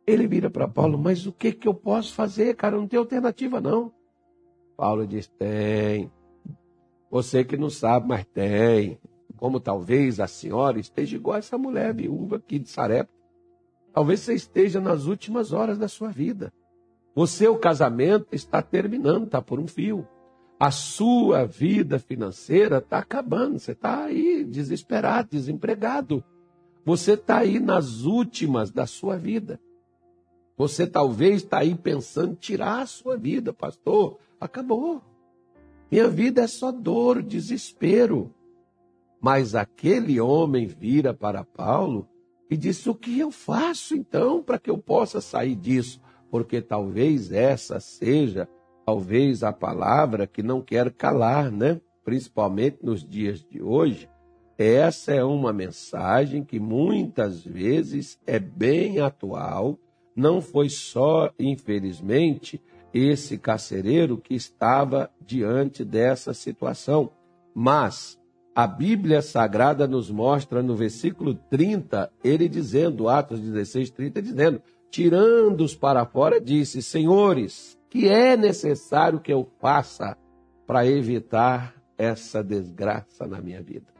Ele 0.07 0.27
vira 0.27 0.51
para 0.51 0.67
Paulo, 0.67 0.99
mas 0.99 1.27
o 1.27 1.33
que, 1.33 1.53
que 1.53 1.69
eu 1.69 1.75
posso 1.75 2.15
fazer, 2.15 2.57
cara? 2.57 2.77
Não 2.77 2.87
tem 2.87 2.99
alternativa, 2.99 3.61
não. 3.61 3.93
Paulo 4.77 5.07
diz: 5.07 5.29
tem. 5.29 6.11
Você 7.11 7.45
que 7.45 7.57
não 7.57 7.69
sabe, 7.69 8.09
mas 8.09 8.25
tem. 8.27 8.99
Como 9.37 9.59
talvez 9.59 10.21
a 10.21 10.27
senhora 10.27 10.79
esteja 10.79 11.17
igual 11.17 11.39
essa 11.39 11.59
mulher 11.59 11.95
viúva 11.95 12.37
aqui 12.37 12.59
de 12.59 12.69
Sarepta. 12.69 13.13
Talvez 13.93 14.21
você 14.21 14.35
esteja 14.35 14.81
nas 14.81 15.07
últimas 15.07 15.53
horas 15.53 15.77
da 15.77 15.89
sua 15.89 16.11
vida. 16.11 16.53
O 17.15 17.57
casamento 17.57 18.29
está 18.33 18.63
terminando, 18.63 19.25
está 19.25 19.43
por 19.43 19.59
um 19.59 19.67
fio. 19.67 20.07
A 20.59 20.71
sua 20.71 21.45
vida 21.45 21.99
financeira 21.99 22.79
está 22.79 22.99
acabando. 22.99 23.59
Você 23.59 23.73
está 23.73 24.05
aí 24.05 24.45
desesperado, 24.45 25.31
desempregado. 25.31 26.23
Você 26.85 27.15
está 27.15 27.39
aí 27.39 27.59
nas 27.59 28.03
últimas 28.03 28.71
da 28.71 28.87
sua 28.87 29.17
vida. 29.17 29.61
Você 30.57 30.87
talvez 30.87 31.37
está 31.37 31.61
aí 31.61 31.75
pensando 31.75 32.37
tirar 32.37 32.83
a 32.83 32.87
sua 32.87 33.17
vida, 33.17 33.53
pastor. 33.53 34.19
Acabou. 34.39 35.03
Minha 35.91 36.09
vida 36.09 36.43
é 36.43 36.47
só 36.47 36.71
dor, 36.71 37.23
desespero. 37.23 38.33
Mas 39.21 39.55
aquele 39.55 40.21
homem 40.21 40.67
vira 40.67 41.13
para 41.13 41.45
Paulo 41.45 42.09
e 42.49 42.57
disse: 42.57 42.89
O 42.89 42.95
que 42.95 43.19
eu 43.19 43.31
faço 43.31 43.95
então 43.97 44.43
para 44.43 44.59
que 44.59 44.71
eu 44.71 44.79
possa 44.79 45.21
sair 45.21 45.57
disso? 45.57 46.01
Porque 46.31 46.63
talvez 46.63 47.33
essa 47.33 47.81
seja, 47.81 48.49
talvez 48.87 49.43
a 49.43 49.53
palavra 49.53 50.27
que 50.27 50.43
não 50.43 50.63
quer 50.63 50.93
calar, 50.93 51.51
né? 51.51 51.81
Principalmente 52.05 52.79
nos 52.83 53.07
dias 53.07 53.45
de 53.45 53.61
hoje. 53.61 54.09
Essa 54.57 55.13
é 55.13 55.25
uma 55.25 55.53
mensagem 55.53 56.45
que 56.45 56.61
muitas 56.61 57.43
vezes 57.43 58.19
é 58.27 58.39
bem 58.39 59.01
atual 59.01 59.79
não 60.15 60.41
foi 60.41 60.69
só, 60.69 61.33
infelizmente, 61.39 62.61
esse 62.93 63.39
carcereiro 63.39 64.19
que 64.19 64.35
estava 64.35 65.11
diante 65.21 65.85
dessa 65.85 66.35
situação, 66.35 67.11
mas 67.55 68.19
a 68.55 68.67
Bíblia 68.67 69.23
Sagrada 69.23 69.87
nos 69.87 70.11
mostra 70.11 70.63
no 70.63 70.75
versículo 70.75 71.35
30, 71.35 72.11
ele 72.23 72.49
dizendo, 72.49 73.09
Atos 73.09 73.41
16, 73.41 73.91
30, 73.91 74.23
dizendo: 74.23 74.63
Tirando-os 74.91 75.75
para 75.75 76.05
fora, 76.05 76.41
disse: 76.41 76.83
Senhores, 76.83 77.79
que 77.89 78.09
é 78.09 78.37
necessário 78.37 79.21
que 79.21 79.33
eu 79.33 79.49
faça 79.61 80.17
para 80.67 80.87
evitar 80.87 81.75
essa 81.97 82.43
desgraça 82.43 83.27
na 83.27 83.41
minha 83.41 83.63
vida? 83.63 83.91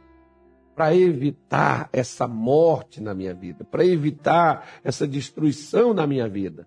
para 0.81 0.97
evitar 0.97 1.91
essa 1.93 2.27
morte 2.27 3.03
na 3.03 3.13
minha 3.13 3.35
vida, 3.35 3.65
para 3.65 3.85
evitar 3.85 4.67
essa 4.83 5.07
destruição 5.07 5.93
na 5.93 6.07
minha 6.07 6.27
vida. 6.27 6.67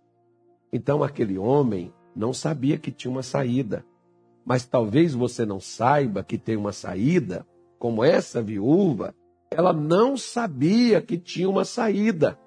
Então 0.71 1.01
aquele 1.01 1.35
homem 1.35 1.91
não 2.15 2.33
sabia 2.33 2.77
que 2.77 2.91
tinha 2.91 3.11
uma 3.11 3.23
saída. 3.23 3.85
Mas 4.45 4.65
talvez 4.65 5.13
você 5.13 5.45
não 5.45 5.59
saiba 5.59 6.23
que 6.23 6.37
tem 6.37 6.57
uma 6.57 6.71
saída, 6.71 7.45
como 7.79 8.03
essa 8.03 8.41
viúva, 8.41 9.15
ela 9.49 9.73
não 9.73 10.17
sabia 10.17 11.01
que 11.01 11.17
tinha 11.17 11.49
uma 11.49 11.65
saída. 11.65 12.37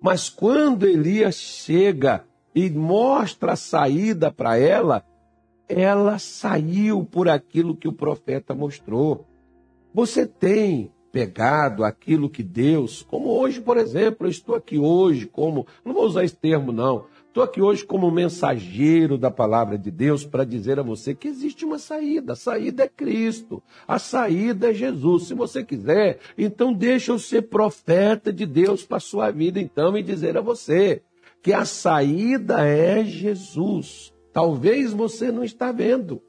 Mas 0.00 0.28
quando 0.28 0.86
Elias 0.86 1.36
chega 1.36 2.24
e 2.54 2.70
mostra 2.70 3.52
a 3.52 3.56
saída 3.56 4.30
para 4.30 4.56
ela, 4.56 5.04
ela 5.68 6.18
saiu 6.18 7.04
por 7.04 7.28
aquilo 7.28 7.76
que 7.76 7.88
o 7.88 7.92
profeta 7.92 8.54
mostrou. 8.54 9.26
Você 9.92 10.26
tem 10.26 10.92
pegado 11.10 11.84
aquilo 11.84 12.28
que 12.28 12.42
Deus, 12.42 13.02
como 13.02 13.28
hoje, 13.28 13.60
por 13.60 13.76
exemplo, 13.76 14.26
eu 14.26 14.30
estou 14.30 14.56
aqui 14.56 14.78
hoje 14.78 15.26
como, 15.26 15.66
não 15.84 15.94
vou 15.94 16.04
usar 16.04 16.24
esse 16.24 16.34
termo 16.34 16.72
não, 16.72 17.06
estou 17.34 17.42
aqui 17.42 17.60
hoje 17.60 17.84
como 17.84 18.08
mensageiro 18.12 19.18
da 19.18 19.28
palavra 19.28 19.76
de 19.76 19.90
Deus 19.90 20.24
para 20.24 20.44
dizer 20.44 20.78
a 20.78 20.84
você 20.84 21.16
que 21.16 21.26
existe 21.26 21.64
uma 21.64 21.80
saída, 21.80 22.34
a 22.34 22.36
saída 22.36 22.84
é 22.84 22.88
Cristo, 22.88 23.60
a 23.88 23.98
saída 23.98 24.70
é 24.70 24.72
Jesus. 24.72 25.24
Se 25.24 25.34
você 25.34 25.64
quiser, 25.64 26.20
então 26.38 26.72
deixa 26.72 27.10
eu 27.10 27.18
ser 27.18 27.42
profeta 27.42 28.32
de 28.32 28.46
Deus 28.46 28.84
para 28.84 28.98
a 28.98 29.00
sua 29.00 29.32
vida 29.32 29.58
então 29.58 29.98
e 29.98 30.02
dizer 30.02 30.38
a 30.38 30.40
você 30.40 31.02
que 31.42 31.52
a 31.52 31.64
saída 31.64 32.64
é 32.64 33.04
Jesus. 33.04 34.14
Talvez 34.32 34.92
você 34.92 35.32
não 35.32 35.42
está 35.42 35.72
vendo. 35.72 36.22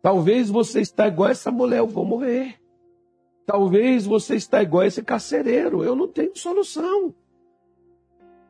Talvez 0.00 0.48
você 0.48 0.82
está 0.82 1.08
igual 1.08 1.30
essa 1.30 1.50
mulher, 1.50 1.78
eu 1.78 1.88
vou 1.88 2.04
morrer. 2.04 2.54
Talvez 3.44 4.06
você 4.06 4.36
está 4.36 4.62
igual 4.62 4.84
esse 4.84 5.02
carcereiro, 5.02 5.82
eu 5.82 5.96
não 5.96 6.06
tenho 6.06 6.30
solução. 6.36 7.12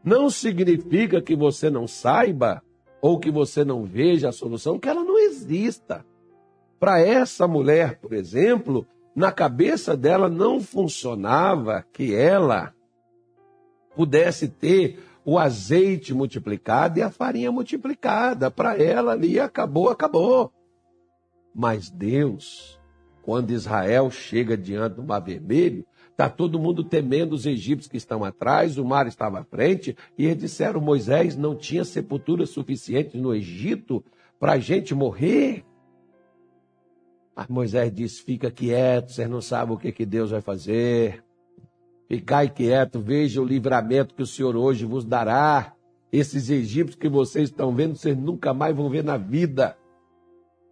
Não 0.06 0.30
significa 0.30 1.20
que 1.20 1.34
você 1.34 1.68
não 1.68 1.88
saiba 1.88 2.62
ou 3.02 3.18
que 3.18 3.28
você 3.28 3.64
não 3.64 3.84
veja 3.84 4.28
a 4.28 4.32
solução, 4.32 4.78
que 4.78 4.88
ela 4.88 5.02
não 5.02 5.18
exista. 5.18 6.06
Para 6.78 7.00
essa 7.00 7.48
mulher, 7.48 7.98
por 7.98 8.12
exemplo, 8.12 8.86
na 9.16 9.32
cabeça 9.32 9.96
dela 9.96 10.28
não 10.28 10.60
funcionava 10.60 11.84
que 11.92 12.14
ela 12.14 12.72
pudesse 13.96 14.46
ter 14.46 15.00
o 15.24 15.40
azeite 15.40 16.14
multiplicado 16.14 17.00
e 17.00 17.02
a 17.02 17.10
farinha 17.10 17.50
multiplicada. 17.50 18.48
Para 18.48 18.80
ela 18.80 19.10
ali 19.10 19.40
acabou, 19.40 19.88
acabou. 19.88 20.52
Mas 21.52 21.90
Deus, 21.90 22.80
quando 23.22 23.50
Israel 23.50 24.08
chega 24.08 24.56
diante 24.56 24.94
do 24.94 25.02
Mar 25.02 25.18
Vermelho, 25.18 25.84
está 26.16 26.30
todo 26.30 26.58
mundo 26.58 26.82
temendo 26.82 27.34
os 27.34 27.44
egípcios 27.44 27.90
que 27.90 27.98
estão 27.98 28.24
atrás, 28.24 28.78
o 28.78 28.84
mar 28.86 29.06
estava 29.06 29.40
à 29.40 29.44
frente, 29.44 29.94
e 30.16 30.24
eles 30.24 30.38
disseram: 30.38 30.80
Moisés 30.80 31.36
não 31.36 31.54
tinha 31.54 31.84
sepultura 31.84 32.46
suficiente 32.46 33.18
no 33.18 33.34
Egito 33.34 34.02
para 34.40 34.52
a 34.52 34.58
gente 34.58 34.94
morrer. 34.94 35.62
Mas 37.36 37.48
Moisés 37.48 37.92
disse: 37.92 38.22
Fica 38.22 38.50
quieto, 38.50 39.12
vocês 39.12 39.28
não 39.28 39.42
sabem 39.42 39.74
o 39.74 39.78
que, 39.78 39.92
que 39.92 40.06
Deus 40.06 40.30
vai 40.30 40.40
fazer. 40.40 41.22
Ficai 42.08 42.48
quieto, 42.48 42.98
veja 42.98 43.42
o 43.42 43.44
livramento 43.44 44.14
que 44.14 44.22
o 44.22 44.26
Senhor 44.26 44.56
hoje 44.56 44.86
vos 44.86 45.04
dará. 45.04 45.74
Esses 46.10 46.48
egípcios 46.48 46.98
que 46.98 47.10
vocês 47.10 47.50
estão 47.50 47.74
vendo, 47.74 47.94
vocês 47.94 48.16
nunca 48.16 48.54
mais 48.54 48.74
vão 48.74 48.88
ver 48.88 49.04
na 49.04 49.18
vida. 49.18 49.76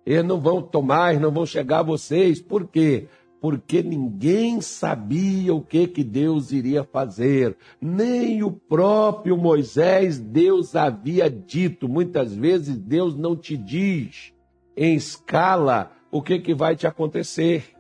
Eles 0.07 0.25
não 0.25 0.41
vão 0.41 0.63
tomar, 0.63 1.21
não 1.21 1.31
vão 1.31 1.45
chegar 1.45 1.81
a 1.81 1.83
vocês. 1.83 2.41
Por 2.41 2.67
quê? 2.67 3.09
Porque 3.45 3.83
ninguém 3.83 4.63
sabia 4.63 5.55
o 5.55 5.61
que, 5.61 5.87
que 5.87 6.03
Deus 6.03 6.51
iria 6.51 6.83
fazer. 6.83 7.55
Nem 7.79 8.43
o 8.43 8.51
próprio 8.51 9.37
Moisés 9.37 10.19
Deus 10.19 10.75
havia 10.75 11.29
dito. 11.29 11.87
Muitas 11.87 12.35
vezes 12.35 12.79
Deus 12.79 13.15
não 13.15 13.37
te 13.37 13.55
diz 13.55 14.33
em 14.75 14.95
escala 14.95 15.93
o 16.11 16.23
que, 16.23 16.39
que 16.39 16.55
vai 16.55 16.75
te 16.75 16.87
acontecer. 16.87 17.75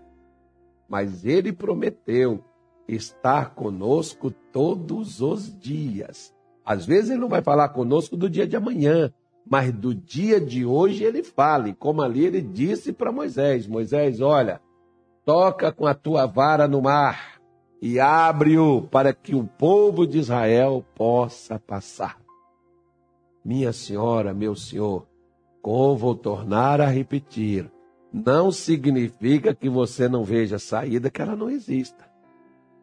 Mas 0.86 1.24
ele 1.24 1.50
prometeu 1.50 2.44
estar 2.86 3.54
conosco 3.54 4.30
todos 4.52 5.22
os 5.22 5.58
dias. 5.58 6.30
Às 6.62 6.84
vezes 6.84 7.08
ele 7.08 7.20
não 7.20 7.28
vai 7.30 7.40
falar 7.40 7.70
conosco 7.70 8.18
do 8.18 8.28
dia 8.28 8.46
de 8.46 8.54
amanhã, 8.54 9.10
mas 9.50 9.72
do 9.72 9.94
dia 9.94 10.38
de 10.38 10.66
hoje 10.66 11.04
ele 11.04 11.22
fale, 11.22 11.72
como 11.72 12.02
ali 12.02 12.22
ele 12.22 12.42
disse 12.42 12.92
para 12.92 13.10
Moisés: 13.10 13.66
Moisés, 13.66 14.20
olha, 14.20 14.60
toca 15.24 15.72
com 15.72 15.86
a 15.86 15.94
tua 15.94 16.26
vara 16.26 16.68
no 16.68 16.82
mar 16.82 17.40
e 17.80 17.98
abre-o 17.98 18.82
para 18.82 19.12
que 19.12 19.34
o 19.34 19.44
povo 19.44 20.06
de 20.06 20.18
Israel 20.18 20.84
possa 20.94 21.58
passar. 21.58 22.18
minha 23.44 23.72
senhora, 23.72 24.32
meu 24.32 24.54
senhor, 24.54 25.06
como 25.60 25.96
vou 25.96 26.14
tornar 26.14 26.80
a 26.80 26.86
repetir, 26.86 27.70
não 28.12 28.50
significa 28.50 29.54
que 29.54 29.68
você 29.68 30.08
não 30.08 30.24
veja 30.24 30.58
saída, 30.58 31.10
que 31.10 31.20
ela 31.20 31.36
não 31.36 31.50
exista. 31.50 32.04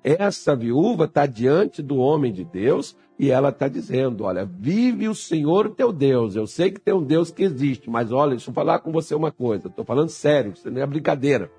Essa 0.04 0.56
viúva 0.56 1.06
está 1.06 1.26
diante 1.26 1.82
do 1.82 1.98
homem 1.98 2.34
de 2.34 2.44
Deus 2.44 2.96
e 3.20 3.30
ela 3.30 3.50
está 3.50 3.68
dizendo: 3.68 4.24
Olha, 4.24 4.46
vive 4.46 5.08
o 5.08 5.14
Senhor 5.14 5.70
teu 5.76 5.94
Deus. 5.94 6.36
Eu 6.36 6.48
sei 6.48 6.72
que 6.72 6.80
tem 6.80 6.94
um 6.94 7.04
Deus 7.04 7.32
que 7.32 7.44
existe, 7.44 7.88
mas 7.90 8.12
olha, 8.12 8.32
deixa 8.32 8.50
eu 8.50 8.54
falar 8.54 8.80
com 8.80 8.92
você 8.92 9.14
uma 9.14 9.32
coisa. 9.32 9.68
Estou 9.68 9.86
falando 9.86 10.10
sério, 10.10 10.54
isso 10.54 10.70
não 10.72 10.82
é 10.82 10.86
brincadeira. 10.88 11.52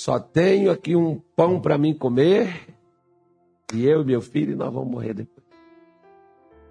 Só 0.00 0.18
tenho 0.18 0.70
aqui 0.70 0.96
um 0.96 1.20
pão 1.36 1.60
para 1.60 1.76
mim 1.76 1.92
comer 1.92 2.74
e 3.74 3.84
eu 3.84 4.00
e 4.00 4.04
meu 4.06 4.22
filho 4.22 4.56
nós 4.56 4.72
vamos 4.72 4.90
morrer 4.90 5.12
depois. 5.12 5.46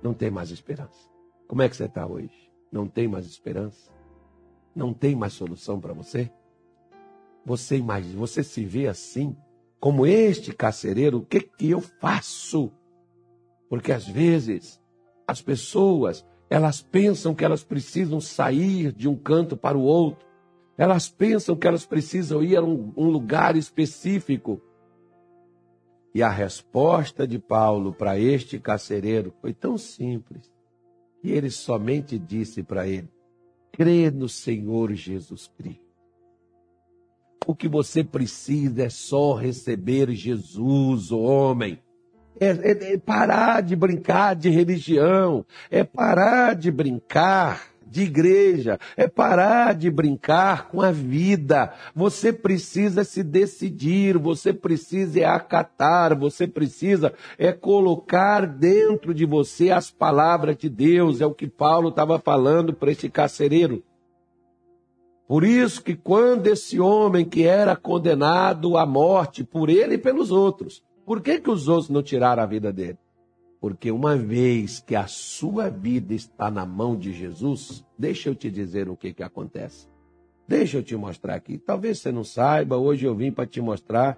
Não 0.01 0.15
tem 0.15 0.31
mais 0.31 0.49
esperança. 0.49 1.07
Como 1.47 1.61
é 1.61 1.69
que 1.69 1.75
você 1.75 1.85
está 1.85 2.07
hoje? 2.07 2.51
Não 2.71 2.87
tem 2.87 3.07
mais 3.07 3.27
esperança? 3.27 3.91
Não 4.75 4.95
tem 4.95 5.15
mais 5.15 5.33
solução 5.33 5.79
para 5.79 5.93
você? 5.93 6.31
Você 7.45 7.77
imagina, 7.77 8.17
você 8.17 8.43
se 8.43 8.65
vê 8.65 8.87
assim, 8.87 9.37
como 9.79 10.07
este 10.07 10.51
carcereiro, 10.51 11.19
o 11.19 11.23
que, 11.23 11.41
que 11.41 11.69
eu 11.69 11.81
faço? 11.81 12.71
Porque 13.69 13.91
às 13.91 14.07
vezes 14.07 14.81
as 15.27 15.39
pessoas, 15.39 16.25
elas 16.49 16.81
pensam 16.81 17.35
que 17.35 17.45
elas 17.45 17.63
precisam 17.63 18.19
sair 18.19 18.91
de 18.91 19.07
um 19.07 19.15
canto 19.15 19.55
para 19.55 19.77
o 19.77 19.83
outro. 19.83 20.27
Elas 20.79 21.09
pensam 21.09 21.57
que 21.57 21.67
elas 21.67 21.85
precisam 21.85 22.41
ir 22.41 22.55
a 22.55 22.63
um, 22.63 22.93
um 22.95 23.09
lugar 23.09 23.57
específico. 23.57 24.61
E 26.15 26.23
a 26.23 26.29
resposta 26.29 27.27
de 27.27 27.37
Paulo 27.37 27.91
para 27.91 28.17
este 28.17 28.57
carcereiro 28.57 29.33
foi 29.41 29.53
tão 29.53 29.77
simples. 29.77 30.49
E 31.21 31.33
ele 31.33 31.49
somente 31.49 32.17
disse 32.17 32.63
para 32.63 32.87
ele: 32.87 33.09
crê 33.73 34.09
no 34.09 34.29
Senhor 34.29 34.93
Jesus 34.93 35.51
Cristo. 35.57 35.83
O 37.45 37.53
que 37.53 37.67
você 37.67 38.01
precisa 38.01 38.83
é 38.83 38.89
só 38.89 39.33
receber 39.33 40.09
Jesus, 40.11 41.11
o 41.11 41.19
homem. 41.19 41.77
É, 42.39 42.51
é, 42.51 42.93
é 42.93 42.97
parar 42.97 43.61
de 43.61 43.75
brincar 43.75 44.33
de 44.33 44.49
religião, 44.49 45.45
é 45.69 45.83
parar 45.83 46.55
de 46.55 46.71
brincar 46.71 47.68
de 47.89 48.03
igreja, 48.03 48.79
é 48.95 49.07
parar 49.07 49.73
de 49.73 49.89
brincar 49.89 50.69
com 50.69 50.81
a 50.81 50.91
vida. 50.91 51.73
Você 51.95 52.31
precisa 52.31 53.03
se 53.03 53.23
decidir, 53.23 54.17
você 54.17 54.53
precisa 54.53 55.19
é 55.19 55.25
acatar, 55.25 56.15
você 56.15 56.47
precisa 56.47 57.13
é 57.37 57.51
colocar 57.51 58.45
dentro 58.45 59.13
de 59.13 59.25
você 59.25 59.71
as 59.71 59.89
palavras 59.89 60.55
de 60.55 60.69
Deus, 60.69 61.19
é 61.19 61.25
o 61.25 61.33
que 61.33 61.47
Paulo 61.47 61.89
estava 61.89 62.19
falando 62.19 62.73
para 62.73 62.91
este 62.91 63.09
carcereiro. 63.09 63.83
Por 65.27 65.43
isso 65.43 65.83
que 65.83 65.95
quando 65.95 66.47
esse 66.47 66.79
homem 66.79 67.23
que 67.23 67.43
era 67.43 67.75
condenado 67.75 68.77
à 68.77 68.85
morte 68.85 69.43
por 69.43 69.69
ele 69.69 69.95
e 69.95 69.97
pelos 69.97 70.31
outros, 70.31 70.83
por 71.05 71.21
que, 71.21 71.39
que 71.39 71.49
os 71.49 71.67
outros 71.67 71.89
não 71.89 72.01
tiraram 72.01 72.41
a 72.41 72.45
vida 72.45 72.73
dele? 72.73 72.97
Porque 73.59 73.91
uma 73.91 74.15
vez 74.15 74.79
que 74.79 74.95
a 74.95 75.05
sua 75.07 75.69
vida 75.69 76.13
está 76.13 76.49
na 76.49 76.65
mão 76.65 76.97
de 76.97 77.11
Jesus, 77.11 77.85
deixa 77.97 78.29
eu 78.29 78.35
te 78.35 78.49
dizer 78.49 78.87
o 78.89 78.95
que, 78.95 79.13
que 79.13 79.23
acontece. 79.23 79.87
Deixa 80.47 80.77
eu 80.77 80.83
te 80.83 80.95
mostrar 80.95 81.35
aqui. 81.35 81.57
Talvez 81.57 81.99
você 81.99 82.11
não 82.11 82.23
saiba, 82.23 82.77
hoje 82.77 83.05
eu 83.05 83.13
vim 83.15 83.31
para 83.31 83.45
te 83.45 83.61
mostrar 83.61 84.17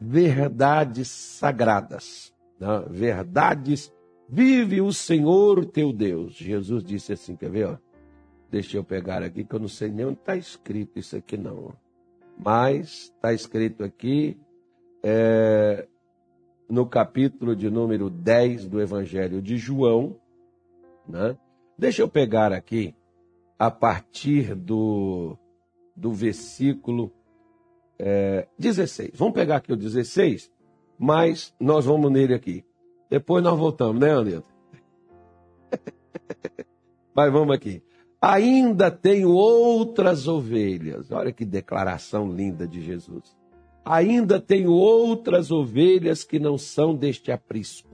verdades 0.00 1.08
sagradas. 1.08 2.34
Né? 2.58 2.84
Verdades. 2.90 3.92
Vive 4.28 4.80
o 4.80 4.92
Senhor 4.92 5.64
teu 5.66 5.92
Deus. 5.92 6.34
Jesus 6.34 6.82
disse 6.82 7.12
assim: 7.12 7.36
quer 7.36 7.50
ver? 7.50 7.66
Ó? 7.68 7.76
Deixa 8.50 8.76
eu 8.78 8.84
pegar 8.84 9.22
aqui, 9.22 9.44
que 9.44 9.54
eu 9.54 9.60
não 9.60 9.68
sei 9.68 9.90
nem 9.90 10.06
onde 10.06 10.18
está 10.18 10.34
escrito 10.34 10.98
isso 10.98 11.16
aqui, 11.16 11.36
não. 11.36 11.74
Mas 12.38 13.12
está 13.14 13.32
escrito 13.32 13.84
aqui. 13.84 14.38
É, 15.02 15.86
no 16.68 16.86
capítulo 16.86 17.56
de 17.56 17.70
número 17.70 18.10
10 18.10 18.68
do 18.68 18.80
Evangelho 18.80 19.40
de 19.40 19.56
João. 19.56 20.16
Né? 21.08 21.36
Deixa 21.78 22.02
eu 22.02 22.08
pegar 22.08 22.52
aqui, 22.52 22.94
a 23.58 23.70
partir 23.70 24.54
do, 24.54 25.36
do 25.96 26.12
versículo 26.12 27.12
é, 27.98 28.46
16. 28.58 29.12
Vamos 29.14 29.34
pegar 29.34 29.56
aqui 29.56 29.72
o 29.72 29.76
16, 29.76 30.50
mas 30.98 31.54
nós 31.58 31.86
vamos 31.86 32.12
nele 32.12 32.34
aqui. 32.34 32.64
Depois 33.08 33.42
nós 33.42 33.58
voltamos, 33.58 34.00
né, 34.00 34.12
Anilton? 34.12 34.48
mas 37.14 37.32
vamos 37.32 37.54
aqui. 37.54 37.82
Ainda 38.20 38.90
tenho 38.90 39.30
outras 39.30 40.26
ovelhas. 40.26 41.10
Olha 41.10 41.32
que 41.32 41.44
declaração 41.44 42.30
linda 42.30 42.66
de 42.66 42.82
Jesus. 42.82 43.37
Ainda 43.84 44.40
tenho 44.40 44.72
outras 44.72 45.50
ovelhas 45.50 46.24
que 46.24 46.38
não 46.38 46.58
são 46.58 46.94
deste 46.94 47.32
aprisco. 47.32 47.88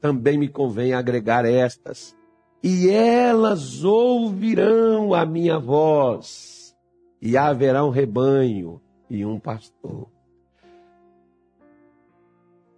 Também 0.00 0.36
me 0.36 0.48
convém 0.48 0.92
agregar 0.92 1.44
estas, 1.44 2.16
e 2.62 2.88
elas 2.88 3.84
ouvirão 3.84 5.14
a 5.14 5.24
minha 5.24 5.58
voz, 5.58 6.76
e 7.20 7.36
haverá 7.36 7.84
um 7.84 7.90
rebanho 7.90 8.80
e 9.08 9.24
um 9.24 9.38
pastor. 9.38 10.08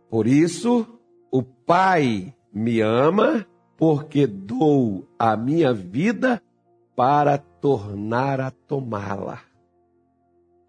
Por 0.08 0.26
isso, 0.26 0.86
o 1.30 1.42
Pai 1.42 2.34
me 2.52 2.80
ama, 2.80 3.46
porque 3.76 4.26
dou 4.26 5.04
a 5.18 5.36
minha 5.36 5.72
vida 5.72 6.40
para 6.94 7.38
tornar 7.38 8.40
a 8.40 8.50
tomá-la. 8.50 9.42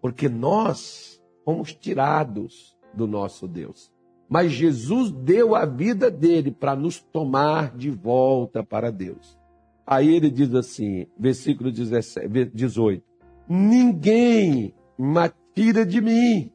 Porque 0.00 0.28
nós 0.28 1.15
fomos 1.46 1.72
tirados 1.72 2.76
do 2.92 3.06
nosso 3.06 3.46
Deus. 3.46 3.92
Mas 4.28 4.50
Jesus 4.50 5.12
deu 5.12 5.54
a 5.54 5.64
vida 5.64 6.10
dele 6.10 6.50
para 6.50 6.74
nos 6.74 7.00
tomar 7.00 7.76
de 7.76 7.88
volta 7.88 8.64
para 8.64 8.90
Deus. 8.90 9.38
Aí 9.86 10.12
ele 10.12 10.28
diz 10.28 10.52
assim, 10.52 11.06
versículo 11.16 11.70
17, 11.70 12.50
18: 12.52 13.04
Ninguém 13.48 14.74
me 14.98 15.32
tira 15.54 15.86
de 15.86 16.00
mim. 16.00 16.50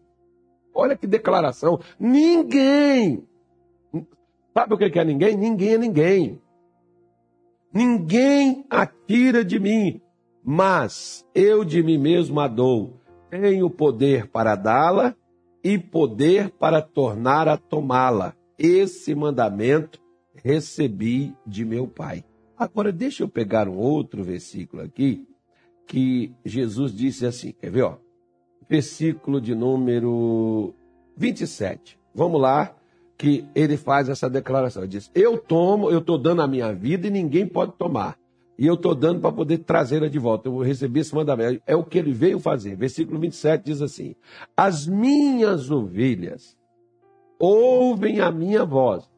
Olha 0.75 0.97
que 0.97 1.07
declaração. 1.07 1.79
Ninguém. 1.97 3.25
Sabe 4.53 4.73
o 4.73 4.77
que 4.77 4.99
é 4.99 5.05
ninguém? 5.05 5.37
Ninguém 5.37 5.73
é 5.73 5.77
ninguém. 5.77 6.41
Ninguém 7.73 8.65
atira 8.69 9.45
de 9.45 9.57
mim, 9.57 10.01
mas 10.43 11.25
eu 11.33 11.63
de 11.63 11.81
mim 11.81 11.97
mesmo 11.97 12.37
a 12.41 12.49
dou 12.49 13.00
tenho 13.31 13.69
poder 13.69 14.27
para 14.27 14.55
dá-la 14.55 15.15
e 15.63 15.77
poder 15.77 16.49
para 16.51 16.81
tornar 16.81 17.47
a 17.47 17.55
tomá-la. 17.55 18.35
Esse 18.59 19.15
mandamento 19.15 20.01
recebi 20.43 21.33
de 21.47 21.63
meu 21.63 21.87
Pai. 21.87 22.25
Agora, 22.57 22.91
deixa 22.91 23.23
eu 23.23 23.29
pegar 23.29 23.69
um 23.69 23.77
outro 23.77 24.23
versículo 24.23 24.83
aqui, 24.83 25.25
que 25.87 26.33
Jesus 26.45 26.93
disse 26.93 27.25
assim, 27.25 27.53
quer 27.53 27.71
ver? 27.71 27.83
Ó? 27.83 27.97
Versículo 28.69 29.39
de 29.39 29.55
número 29.55 30.73
27. 31.15 31.97
Vamos 32.13 32.41
lá, 32.41 32.75
que 33.17 33.45
ele 33.55 33.77
faz 33.77 34.09
essa 34.09 34.29
declaração. 34.29 34.83
Ele 34.83 34.91
diz: 34.91 35.11
Eu 35.15 35.37
tomo, 35.37 35.89
eu 35.89 35.99
estou 35.99 36.17
dando 36.17 36.41
a 36.41 36.47
minha 36.47 36.73
vida 36.73 37.07
e 37.07 37.11
ninguém 37.11 37.47
pode 37.47 37.73
tomar 37.73 38.17
e 38.61 38.67
eu 38.67 38.75
estou 38.75 38.93
dando 38.93 39.19
para 39.19 39.31
poder 39.31 39.57
trazê-la 39.57 40.07
de 40.07 40.19
volta. 40.19 40.47
Eu 40.47 40.59
recebi 40.59 40.99
esse 40.99 41.15
mandamento. 41.15 41.63
É 41.65 41.75
o 41.75 41.83
que 41.83 41.97
ele 41.97 42.13
veio 42.13 42.39
fazer. 42.39 42.75
Versículo 42.75 43.19
27 43.19 43.63
diz 43.65 43.81
assim: 43.81 44.13
As 44.55 44.85
minhas 44.85 45.71
ovelhas 45.71 46.55
ouvem 47.39 48.19
a 48.19 48.31
minha 48.31 48.63
voz, 48.63 49.09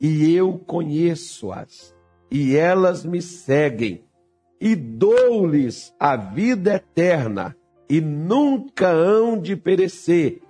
e 0.00 0.34
eu 0.34 0.56
conheço-as, 0.56 1.94
e 2.30 2.56
elas 2.56 3.04
me 3.04 3.20
seguem, 3.20 4.02
e 4.58 4.74
dou-lhes 4.74 5.94
a 6.00 6.16
vida 6.16 6.76
eterna, 6.76 7.54
e 7.90 8.00
nunca 8.00 8.88
hão 8.88 9.38
de 9.38 9.54
perecer, 9.54 10.40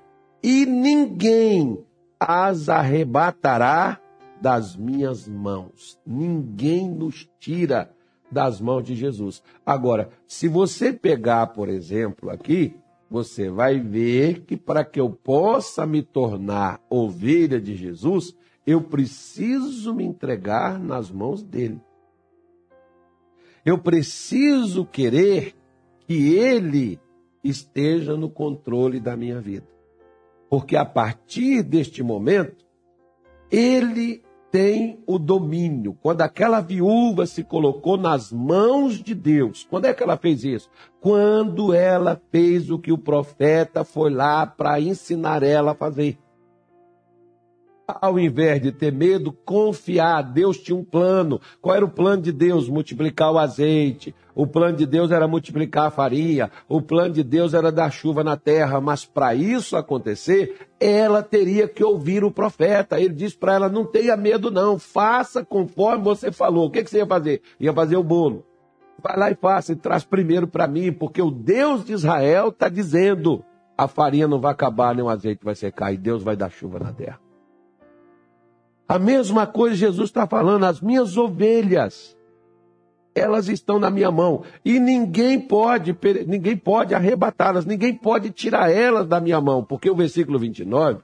e 0.40 0.64
ninguém 0.64 1.84
as 2.20 2.68
arrebatará 2.68 4.00
das 4.40 4.76
minhas 4.76 5.26
mãos. 5.26 5.98
Ninguém 6.06 6.88
nos 6.88 7.28
tira 7.40 7.95
das 8.30 8.60
mãos 8.60 8.82
de 8.82 8.94
Jesus. 8.94 9.42
Agora, 9.64 10.10
se 10.26 10.48
você 10.48 10.92
pegar, 10.92 11.48
por 11.48 11.68
exemplo, 11.68 12.30
aqui, 12.30 12.76
você 13.08 13.48
vai 13.50 13.78
ver 13.78 14.42
que 14.42 14.56
para 14.56 14.84
que 14.84 15.00
eu 15.00 15.10
possa 15.10 15.86
me 15.86 16.02
tornar 16.02 16.80
ovelha 16.90 17.60
de 17.60 17.76
Jesus, 17.76 18.36
eu 18.66 18.82
preciso 18.82 19.94
me 19.94 20.04
entregar 20.04 20.78
nas 20.78 21.10
mãos 21.10 21.42
dele. 21.42 21.80
Eu 23.64 23.78
preciso 23.78 24.84
querer 24.84 25.54
que 26.06 26.34
ele 26.34 27.00
esteja 27.42 28.16
no 28.16 28.28
controle 28.28 29.00
da 29.00 29.16
minha 29.16 29.40
vida. 29.40 29.66
Porque 30.48 30.76
a 30.76 30.84
partir 30.84 31.62
deste 31.62 32.02
momento, 32.02 32.64
ele 33.50 34.22
tem 34.50 35.02
o 35.06 35.18
domínio. 35.18 35.96
Quando 36.00 36.22
aquela 36.22 36.60
viúva 36.60 37.26
se 37.26 37.42
colocou 37.42 37.96
nas 37.96 38.32
mãos 38.32 39.02
de 39.02 39.14
Deus, 39.14 39.66
quando 39.68 39.86
é 39.86 39.94
que 39.94 40.02
ela 40.02 40.16
fez 40.16 40.44
isso? 40.44 40.70
Quando 41.00 41.72
ela 41.74 42.20
fez 42.30 42.70
o 42.70 42.78
que 42.78 42.92
o 42.92 42.98
profeta 42.98 43.84
foi 43.84 44.10
lá 44.10 44.46
para 44.46 44.80
ensinar 44.80 45.42
ela 45.42 45.72
a 45.72 45.74
fazer 45.74 46.18
ao 47.86 48.18
invés 48.18 48.60
de 48.60 48.72
ter 48.72 48.92
medo, 48.92 49.32
confiar. 49.32 50.22
Deus 50.22 50.58
tinha 50.58 50.76
um 50.76 50.84
plano. 50.84 51.40
Qual 51.60 51.74
era 51.74 51.84
o 51.84 51.90
plano 51.90 52.22
de 52.22 52.32
Deus? 52.32 52.68
Multiplicar 52.68 53.32
o 53.32 53.38
azeite. 53.38 54.14
O 54.34 54.46
plano 54.46 54.76
de 54.76 54.84
Deus 54.84 55.10
era 55.10 55.28
multiplicar 55.28 55.86
a 55.86 55.90
farinha. 55.90 56.50
O 56.68 56.82
plano 56.82 57.14
de 57.14 57.22
Deus 57.22 57.54
era 57.54 57.70
dar 57.70 57.90
chuva 57.90 58.24
na 58.24 58.36
terra. 58.36 58.80
Mas 58.80 59.04
para 59.04 59.34
isso 59.34 59.76
acontecer, 59.76 60.68
ela 60.80 61.22
teria 61.22 61.68
que 61.68 61.84
ouvir 61.84 62.24
o 62.24 62.30
profeta. 62.30 63.00
Ele 63.00 63.14
disse 63.14 63.36
para 63.36 63.54
ela: 63.54 63.68
não 63.68 63.84
tenha 63.84 64.16
medo, 64.16 64.50
não. 64.50 64.78
Faça 64.78 65.44
conforme 65.44 66.02
você 66.02 66.32
falou. 66.32 66.66
O 66.66 66.70
que, 66.70 66.82
que 66.82 66.90
você 66.90 66.98
ia 66.98 67.06
fazer? 67.06 67.40
Ia 67.60 67.72
fazer 67.72 67.96
o 67.96 68.02
bolo. 68.02 68.44
Vai 69.00 69.16
lá 69.16 69.30
e 69.30 69.34
faça 69.36 69.72
e 69.72 69.76
traz 69.76 70.04
primeiro 70.04 70.48
para 70.48 70.66
mim, 70.66 70.90
porque 70.90 71.20
o 71.22 71.30
Deus 71.30 71.84
de 71.84 71.92
Israel 71.92 72.48
está 72.48 72.68
dizendo: 72.68 73.44
a 73.78 73.86
farinha 73.86 74.26
não 74.26 74.40
vai 74.40 74.52
acabar, 74.52 74.94
nem 74.94 75.04
o 75.04 75.08
azeite 75.08 75.44
vai 75.44 75.54
secar, 75.54 75.92
e 75.92 75.96
Deus 75.96 76.22
vai 76.22 76.34
dar 76.34 76.50
chuva 76.50 76.78
na 76.78 76.92
terra. 76.92 77.25
A 78.88 78.98
mesma 78.98 79.46
coisa 79.46 79.74
Jesus 79.74 80.08
está 80.08 80.26
falando, 80.26 80.64
as 80.64 80.80
minhas 80.80 81.16
ovelhas, 81.16 82.16
elas 83.14 83.48
estão 83.48 83.78
na 83.78 83.90
minha 83.90 84.10
mão 84.10 84.42
e 84.64 84.78
ninguém 84.78 85.40
pode, 85.40 85.96
ninguém 86.26 86.56
pode 86.56 86.94
arrebatá-las, 86.94 87.64
ninguém 87.64 87.94
pode 87.94 88.30
tirar 88.30 88.70
elas 88.70 89.06
da 89.06 89.20
minha 89.20 89.40
mão, 89.40 89.64
porque 89.64 89.90
o 89.90 89.96
versículo 89.96 90.38
29, 90.38 91.00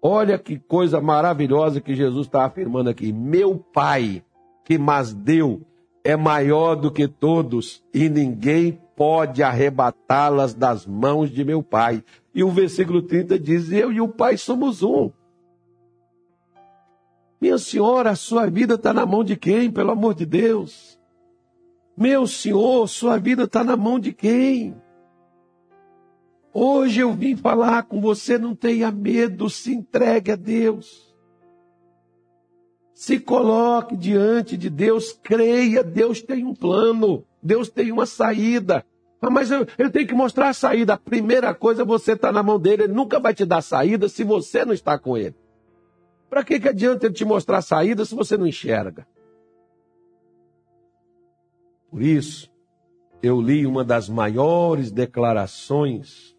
olha 0.00 0.38
que 0.38 0.58
coisa 0.58 1.00
maravilhosa 1.00 1.80
que 1.80 1.94
Jesus 1.94 2.26
está 2.26 2.44
afirmando 2.44 2.88
aqui: 2.88 3.12
meu 3.12 3.56
Pai 3.56 4.22
que 4.68 4.76
mas 4.76 5.14
deu 5.14 5.62
é 6.04 6.14
maior 6.14 6.74
do 6.74 6.90
que 6.90 7.08
todos 7.08 7.82
e 7.92 8.06
ninguém 8.10 8.78
pode 8.94 9.42
arrebatá-las 9.42 10.52
das 10.52 10.84
mãos 10.84 11.30
de 11.30 11.42
meu 11.42 11.62
Pai. 11.62 12.04
E 12.34 12.44
o 12.44 12.50
versículo 12.50 13.00
30 13.00 13.38
diz: 13.38 13.72
Eu 13.72 13.90
e 13.90 13.98
o 13.98 14.08
Pai 14.08 14.36
somos 14.36 14.82
um. 14.82 15.10
Minha 17.40 17.58
senhora, 17.58 18.10
a 18.10 18.16
sua 18.16 18.46
vida 18.46 18.74
está 18.74 18.92
na 18.92 19.06
mão 19.06 19.22
de 19.22 19.36
quem, 19.36 19.70
pelo 19.70 19.92
amor 19.92 20.14
de 20.14 20.26
Deus? 20.26 20.98
Meu 21.96 22.26
senhor, 22.26 22.88
sua 22.88 23.16
vida 23.16 23.44
está 23.44 23.62
na 23.62 23.76
mão 23.76 23.98
de 23.98 24.12
quem? 24.12 24.76
Hoje 26.52 27.00
eu 27.00 27.12
vim 27.12 27.36
falar 27.36 27.84
com 27.84 28.00
você, 28.00 28.38
não 28.38 28.54
tenha 28.54 28.90
medo, 28.90 29.48
se 29.48 29.72
entregue 29.72 30.32
a 30.32 30.36
Deus. 30.36 31.14
Se 32.92 33.20
coloque 33.20 33.96
diante 33.96 34.56
de 34.56 34.68
Deus, 34.68 35.12
creia, 35.12 35.84
Deus 35.84 36.20
tem 36.20 36.44
um 36.44 36.54
plano, 36.54 37.24
Deus 37.40 37.68
tem 37.68 37.92
uma 37.92 38.06
saída. 38.06 38.84
Ah, 39.20 39.30
mas 39.30 39.50
eu, 39.50 39.66
eu 39.76 39.90
tenho 39.90 40.06
que 40.06 40.14
mostrar 40.14 40.48
a 40.48 40.52
saída. 40.52 40.94
A 40.94 40.98
primeira 40.98 41.54
coisa, 41.54 41.84
você 41.84 42.12
está 42.12 42.32
na 42.32 42.42
mão 42.42 42.58
dele, 42.58 42.84
ele 42.84 42.92
nunca 42.92 43.20
vai 43.20 43.34
te 43.34 43.44
dar 43.44 43.62
saída 43.62 44.08
se 44.08 44.24
você 44.24 44.64
não 44.64 44.72
está 44.72 44.98
com 44.98 45.16
ele. 45.16 45.36
Para 46.28 46.44
que, 46.44 46.60
que 46.60 46.68
adianta 46.68 47.06
ele 47.06 47.14
te 47.14 47.24
mostrar 47.24 47.58
a 47.58 47.62
saída 47.62 48.04
se 48.04 48.14
você 48.14 48.36
não 48.36 48.46
enxerga? 48.46 49.06
Por 51.90 52.02
isso, 52.02 52.52
eu 53.22 53.40
li 53.40 53.66
uma 53.66 53.82
das 53.82 54.08
maiores 54.08 54.92
declarações 54.92 56.36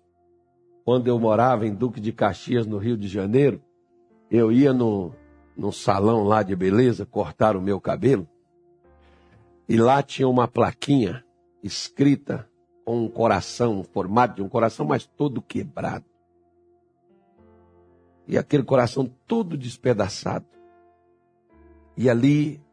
quando 0.86 1.08
eu 1.08 1.20
morava 1.20 1.66
em 1.66 1.74
Duque 1.74 2.00
de 2.00 2.12
Caxias, 2.12 2.68
no 2.68 2.78
Rio 2.78 2.96
de 2.96 3.08
Janeiro. 3.08 3.62
Eu 4.30 4.52
ia 4.52 4.72
no, 4.72 5.12
no 5.58 5.72
salão 5.72 6.24
lá 6.24 6.44
de 6.44 6.56
beleza 6.56 7.06
cortar 7.06 7.58
o 7.58 7.62
meu 7.62 7.82
cabelo 7.82 8.28
e 9.68 9.76
lá 9.76 10.04
tinha 10.04 10.28
uma 10.28 10.48
plaquinha 10.48 11.24
escrita 11.64 12.48
com 12.86 13.04
um 13.04 13.10
coração, 13.10 13.80
um 13.80 13.84
formato 13.84 14.36
de 14.36 14.42
um 14.42 14.50
coração, 14.50 14.86
mas 14.86 15.06
todo 15.06 15.42
quebrado 15.42 16.09
e 18.30 18.38
aquele 18.38 18.62
coração 18.64 19.12
todo 19.26 19.58
despedaçado. 19.58 20.46
E 21.98 22.08
ali, 22.08 22.64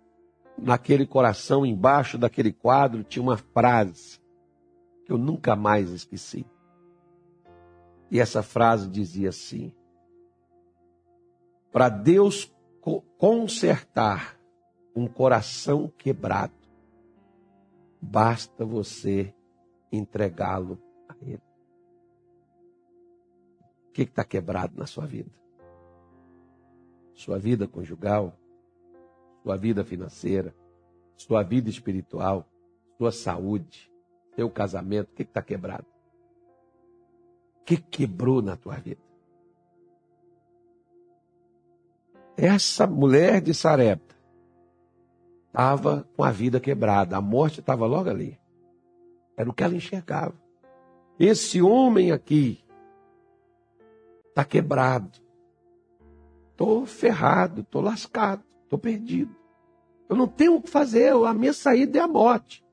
naquele 0.59 1.07
coração, 1.07 1.65
embaixo 1.65 2.19
daquele 2.19 2.53
quadro, 2.53 3.03
tinha 3.03 3.23
uma 3.23 3.39
frase 3.39 4.21
que 5.07 5.11
eu 5.11 5.17
nunca 5.17 5.57
mais 5.57 5.89
esqueci. 5.89 6.45
E 8.11 8.21
essa 8.21 8.43
frase 8.43 8.87
dizia 8.87 9.31
assim: 9.31 9.73
Para 11.73 11.89
Deus 11.89 12.55
consertar 13.17 14.39
um 14.95 15.09
coração 15.09 15.91
quebrado, 15.97 16.53
basta 18.01 18.63
você 18.63 19.35
entregá-lo 19.91 20.79
a 21.09 21.15
Ele. 21.23 21.43
O 23.89 23.93
que 23.93 24.03
está 24.03 24.23
quebrado 24.23 24.77
na 24.77 24.87
sua 24.87 25.07
vida? 25.07 25.46
Sua 27.17 27.39
vida 27.39 27.67
conjugal, 27.67 28.39
sua 29.43 29.57
vida 29.57 29.83
financeira, 29.83 30.55
sua 31.17 31.43
vida 31.43 31.71
espiritual, 31.71 32.47
sua 32.99 33.11
saúde, 33.11 33.91
seu 34.35 34.51
casamento, 34.51 35.11
o 35.11 35.15
que 35.15 35.23
está 35.23 35.43
quebrado? 35.43 35.87
O 37.61 37.65
que 37.65 37.79
quebrou 37.79 38.43
na 38.43 38.55
tua 38.55 38.77
vida? 38.77 39.01
Essa 42.37 42.87
mulher 42.87 43.41
de 43.41 43.55
Sarepta 43.55 44.15
estava 45.47 46.07
com 46.15 46.23
a 46.23 46.31
vida 46.31 46.61
quebrada, 46.61 47.17
a 47.17 47.21
morte 47.21 47.61
estava 47.61 47.87
logo 47.87 48.11
ali. 48.11 48.39
Era 49.35 49.49
o 49.49 49.55
que 49.55 49.65
ela 49.65 49.75
enxergava. 49.75 50.35
Esse 51.19 51.63
homem 51.63 52.13
aqui 52.13 52.63
está 54.29 54.45
quebrado. 54.45 55.26
Estou 56.57 56.87
ferrado, 56.87 57.61
estou 57.61 57.83
lascado, 57.83 58.43
estou 58.65 58.79
perdido. 58.79 59.37
Eu 60.09 60.17
não 60.17 60.27
tenho 60.27 60.55
o 60.55 60.63
que 60.63 60.71
fazer, 60.71 61.13
a 61.13 61.35
minha 61.35 61.53
saída 61.53 61.99
é 61.99 62.01
a 62.01 62.09
morte. 62.09 62.65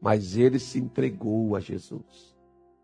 Mas 0.00 0.34
ele 0.34 0.58
se 0.58 0.78
entregou 0.78 1.54
a 1.54 1.60
Jesus. 1.60 2.34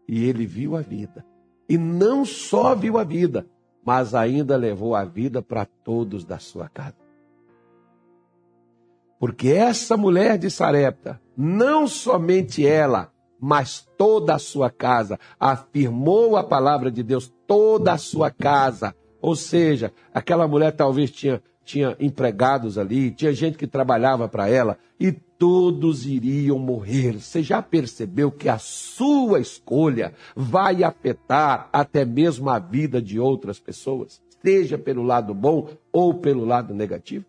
E 0.07 0.23
ele 0.23 0.45
viu 0.45 0.77
a 0.77 0.83
vida. 0.83 1.25
E 1.67 1.79
não 1.79 2.27
só 2.27 2.75
viu 2.75 2.99
a 2.99 3.05
vida, 3.05 3.47
mas 3.83 4.15
ainda 4.15 4.55
levou 4.55 4.95
a 4.95 5.03
vida 5.03 5.41
para 5.41 5.65
todos 5.65 6.27
da 6.27 6.39
sua 6.39 6.69
casa. 6.69 6.99
Porque 9.19 9.49
essa 9.49 9.97
mulher 9.97 10.37
de 10.37 10.51
Sarepta, 10.51 11.19
não 11.35 11.89
somente 11.89 12.67
ela, 12.67 13.11
mas 13.41 13.89
toda 13.97 14.35
a 14.35 14.39
sua 14.39 14.69
casa, 14.69 15.19
afirmou 15.41 16.37
a 16.37 16.45
palavra 16.45 16.91
de 16.91 17.03
Deus, 17.03 17.33
toda 17.47 17.95
a 17.95 17.99
sua 17.99 18.31
casa 18.31 18.95
ou 19.25 19.35
seja, 19.35 19.91
aquela 20.13 20.47
mulher 20.47 20.71
talvez 20.73 21.11
tinha, 21.11 21.43
tinha 21.65 21.97
empregados 21.99 22.77
ali, 22.77 23.11
tinha 23.11 23.33
gente 23.33 23.57
que 23.57 23.67
trabalhava 23.67 24.29
para 24.29 24.51
ela 24.51 24.77
e 25.01 25.11
todos 25.13 26.05
iriam 26.05 26.59
morrer. 26.59 27.19
Você 27.19 27.43
já 27.43 27.63
percebeu 27.63 28.31
que 28.31 28.51
a 28.51 28.59
sua 28.59 29.41
escolha 29.41 30.13
vai 30.37 30.85
afetar 30.85 31.71
até 31.73 32.05
mesmo 32.05 32.51
a 32.51 32.59
vida 32.59 33.01
de 33.01 33.19
outras 33.19 33.59
pessoas, 33.59 34.21
seja 34.43 34.77
pelo 34.77 35.03
lado 35.03 35.33
bom 35.33 35.71
ou 35.91 36.13
pelo 36.13 36.45
lado 36.45 36.75
negativo? 36.75 37.25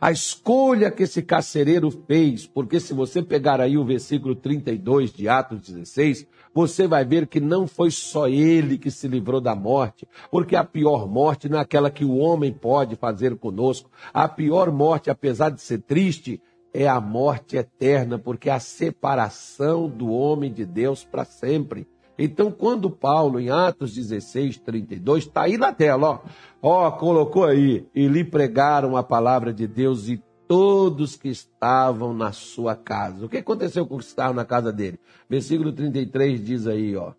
a 0.00 0.12
escolha 0.12 0.90
que 0.90 1.02
esse 1.02 1.22
carcereiro 1.22 1.90
fez, 1.90 2.46
porque 2.46 2.78
se 2.78 2.94
você 2.94 3.22
pegar 3.22 3.60
aí 3.60 3.76
o 3.76 3.84
versículo 3.84 4.34
32 4.34 5.12
de 5.12 5.28
Atos 5.28 5.60
16, 5.60 6.26
você 6.58 6.88
vai 6.88 7.04
ver 7.04 7.28
que 7.28 7.38
não 7.38 7.68
foi 7.68 7.88
só 7.88 8.26
ele 8.26 8.76
que 8.76 8.90
se 8.90 9.06
livrou 9.06 9.40
da 9.40 9.54
morte, 9.54 10.08
porque 10.28 10.56
a 10.56 10.64
pior 10.64 11.06
morte 11.06 11.48
não 11.48 11.56
é 11.56 11.60
aquela 11.60 11.88
que 11.88 12.04
o 12.04 12.16
homem 12.16 12.52
pode 12.52 12.96
fazer 12.96 13.36
conosco. 13.36 13.88
A 14.12 14.28
pior 14.28 14.72
morte, 14.72 15.08
apesar 15.08 15.50
de 15.50 15.60
ser 15.60 15.82
triste, 15.82 16.42
é 16.74 16.88
a 16.88 17.00
morte 17.00 17.56
eterna, 17.56 18.18
porque 18.18 18.50
é 18.50 18.54
a 18.54 18.58
separação 18.58 19.88
do 19.88 20.10
homem 20.10 20.52
de 20.52 20.66
Deus 20.66 21.04
para 21.04 21.24
sempre. 21.24 21.86
Então, 22.18 22.50
quando 22.50 22.90
Paulo, 22.90 23.38
em 23.38 23.50
Atos 23.50 23.94
16, 23.94 24.58
32, 24.58 25.26
está 25.26 25.42
aí 25.42 25.56
na 25.56 25.72
tela, 25.72 26.20
ó, 26.60 26.86
ó, 26.86 26.90
colocou 26.90 27.44
aí, 27.44 27.86
e 27.94 28.08
lhe 28.08 28.24
pregaram 28.24 28.96
a 28.96 29.04
palavra 29.04 29.52
de 29.52 29.68
Deus 29.68 30.08
e 30.08 30.20
todos 30.48 31.14
que 31.14 31.28
estavam 31.28 32.14
na 32.14 32.32
sua 32.32 32.74
casa. 32.74 33.26
O 33.26 33.28
que 33.28 33.36
aconteceu 33.36 33.86
com 33.86 33.96
os 33.96 34.06
que 34.06 34.10
estavam 34.12 34.34
na 34.34 34.46
casa 34.46 34.72
dele? 34.72 34.98
Versículo 35.28 35.70
33 35.70 36.42
diz 36.42 36.66
aí, 36.66 36.96
ó. 36.96 37.12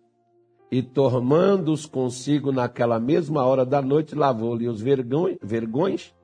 E 0.70 0.82
tomando-os 0.82 1.86
consigo 1.86 2.52
naquela 2.52 2.98
mesma 3.00 3.44
hora 3.44 3.64
da 3.64 3.80
noite, 3.80 4.14
lavou-lhe 4.14 4.68
os 4.68 4.80
vergões, 4.80 5.38
vergões, 5.42 6.14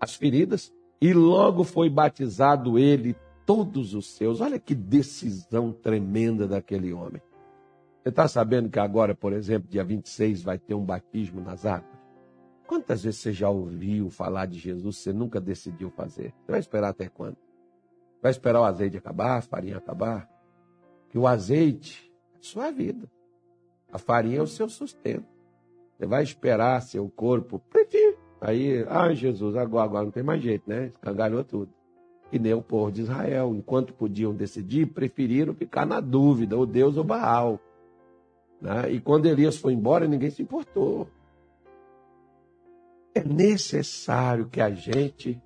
as 0.00 0.14
feridas, 0.14 0.72
e 1.00 1.12
logo 1.12 1.64
foi 1.64 1.88
batizado 1.90 2.78
ele, 2.78 3.16
todos 3.44 3.94
os 3.94 4.14
seus. 4.14 4.40
Olha 4.40 4.58
que 4.58 4.74
decisão 4.74 5.72
tremenda 5.72 6.46
daquele 6.46 6.92
homem. 6.92 7.20
Você 8.02 8.08
está 8.08 8.28
sabendo 8.28 8.70
que 8.70 8.78
agora, 8.78 9.14
por 9.14 9.32
exemplo, 9.32 9.68
dia 9.68 9.84
26 9.84 10.42
vai 10.42 10.58
ter 10.58 10.74
um 10.74 10.84
batismo 10.84 11.40
nas 11.40 11.66
águas? 11.66 11.89
Quantas 12.70 13.02
vezes 13.02 13.18
você 13.18 13.32
já 13.32 13.50
ouviu 13.50 14.10
falar 14.10 14.46
de 14.46 14.56
Jesus, 14.56 14.98
você 14.98 15.12
nunca 15.12 15.40
decidiu 15.40 15.90
fazer? 15.90 16.32
Você 16.38 16.52
vai 16.52 16.60
esperar 16.60 16.90
até 16.90 17.08
quando? 17.08 17.36
Vai 18.22 18.30
esperar 18.30 18.60
o 18.60 18.64
azeite 18.64 18.96
acabar, 18.96 19.38
a 19.38 19.42
farinha 19.42 19.76
acabar? 19.76 20.30
Que 21.08 21.18
o 21.18 21.26
azeite 21.26 22.08
é 22.32 22.38
a 22.38 22.42
sua 22.44 22.70
vida. 22.70 23.10
A 23.92 23.98
farinha 23.98 24.38
é 24.38 24.40
o 24.42 24.46
seu 24.46 24.68
sustento. 24.68 25.26
Você 25.98 26.06
vai 26.06 26.22
esperar 26.22 26.80
seu 26.82 27.08
corpo. 27.08 27.60
Aí, 28.40 28.86
ah, 28.88 29.12
Jesus, 29.12 29.56
agora, 29.56 29.86
agora 29.86 30.04
não 30.04 30.12
tem 30.12 30.22
mais 30.22 30.40
jeito, 30.40 30.62
né? 30.70 30.92
Escangalhou 30.94 31.42
tudo. 31.42 31.72
E 32.30 32.38
nem 32.38 32.54
o 32.54 32.62
povo 32.62 32.92
de 32.92 33.00
Israel, 33.00 33.52
enquanto 33.52 33.92
podiam 33.92 34.32
decidir, 34.32 34.86
preferiram 34.86 35.52
ficar 35.54 35.84
na 35.84 35.98
dúvida, 35.98 36.56
o 36.56 36.64
Deus 36.64 36.96
ou 36.96 37.02
Baal. 37.02 37.58
Né? 38.60 38.92
E 38.92 39.00
quando 39.00 39.26
Elias 39.26 39.56
foi 39.56 39.72
embora, 39.72 40.06
ninguém 40.06 40.30
se 40.30 40.40
importou. 40.40 41.08
É 43.14 43.24
necessário 43.24 44.48
que 44.48 44.60
a 44.60 44.70
gente 44.70 45.40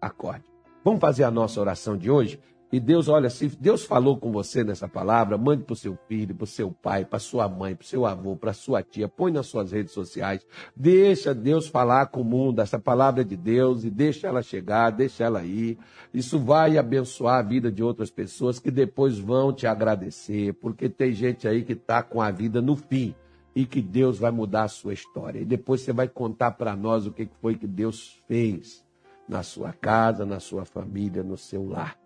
acorde. 0.00 0.44
Vamos 0.84 1.00
fazer 1.00 1.24
a 1.24 1.30
nossa 1.30 1.60
oração 1.60 1.96
de 1.96 2.10
hoje? 2.10 2.40
E 2.72 2.78
Deus, 2.78 3.08
olha, 3.08 3.28
se 3.28 3.48
Deus 3.48 3.84
falou 3.84 4.16
com 4.16 4.30
você 4.30 4.62
nessa 4.62 4.86
palavra, 4.86 5.36
mande 5.36 5.64
para 5.64 5.72
o 5.72 5.76
seu 5.76 5.98
filho, 6.06 6.36
para 6.36 6.44
o 6.44 6.46
seu 6.46 6.70
pai, 6.70 7.04
para 7.04 7.18
sua 7.18 7.48
mãe, 7.48 7.74
para 7.74 7.82
o 7.82 7.86
seu 7.86 8.06
avô, 8.06 8.36
para 8.36 8.52
sua 8.52 8.80
tia, 8.80 9.08
põe 9.08 9.32
nas 9.32 9.46
suas 9.48 9.72
redes 9.72 9.92
sociais. 9.92 10.46
Deixa 10.76 11.34
Deus 11.34 11.66
falar 11.66 12.06
com 12.06 12.20
o 12.20 12.24
mundo, 12.24 12.60
essa 12.60 12.78
palavra 12.78 13.24
de 13.24 13.36
Deus, 13.36 13.84
e 13.84 13.90
deixa 13.90 14.28
ela 14.28 14.40
chegar, 14.40 14.90
deixa 14.90 15.24
ela 15.24 15.42
ir. 15.42 15.78
Isso 16.14 16.38
vai 16.38 16.78
abençoar 16.78 17.40
a 17.40 17.42
vida 17.42 17.72
de 17.72 17.82
outras 17.82 18.10
pessoas 18.10 18.60
que 18.60 18.70
depois 18.70 19.18
vão 19.18 19.52
te 19.52 19.66
agradecer, 19.66 20.54
porque 20.54 20.88
tem 20.88 21.12
gente 21.12 21.48
aí 21.48 21.64
que 21.64 21.72
está 21.72 22.04
com 22.04 22.22
a 22.22 22.30
vida 22.30 22.62
no 22.62 22.76
fim 22.76 23.14
e 23.54 23.66
que 23.66 23.80
Deus 23.80 24.18
vai 24.18 24.30
mudar 24.30 24.64
a 24.64 24.68
sua 24.68 24.92
história. 24.92 25.40
E 25.40 25.44
depois 25.44 25.80
você 25.80 25.92
vai 25.92 26.08
contar 26.08 26.52
para 26.52 26.76
nós 26.76 27.06
o 27.06 27.12
que 27.12 27.28
foi 27.40 27.56
que 27.56 27.66
Deus 27.66 28.20
fez 28.26 28.84
na 29.28 29.42
sua 29.42 29.72
casa, 29.72 30.26
na 30.26 30.40
sua 30.40 30.64
família, 30.64 31.22
no 31.22 31.36
seu 31.36 31.66
lar. 31.66 31.96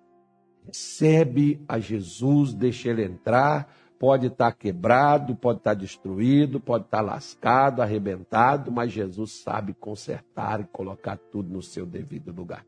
Recebe 0.66 1.61
a 1.68 1.78
Jesus, 1.78 2.54
deixa 2.54 2.90
ele 2.90 3.04
entrar. 3.04 3.72
Pode 3.98 4.26
estar 4.26 4.50
tá 4.50 4.57
quebrado, 4.57 5.35
pode 5.35 5.59
estar 5.59 5.74
tá 5.74 5.80
destruído, 5.80 6.61
pode 6.61 6.85
estar 6.85 6.98
tá 6.98 7.02
lascado, 7.02 7.80
arrebentado, 7.80 8.70
mas 8.70 8.92
Jesus 8.92 9.42
sabe 9.42 9.72
consertar 9.74 10.61
e 10.61 10.64
colocar 10.64 11.16
tudo 11.16 11.52
no 11.52 11.62
seu 11.62 11.87
devido 11.87 12.33
lugar. 12.33 12.66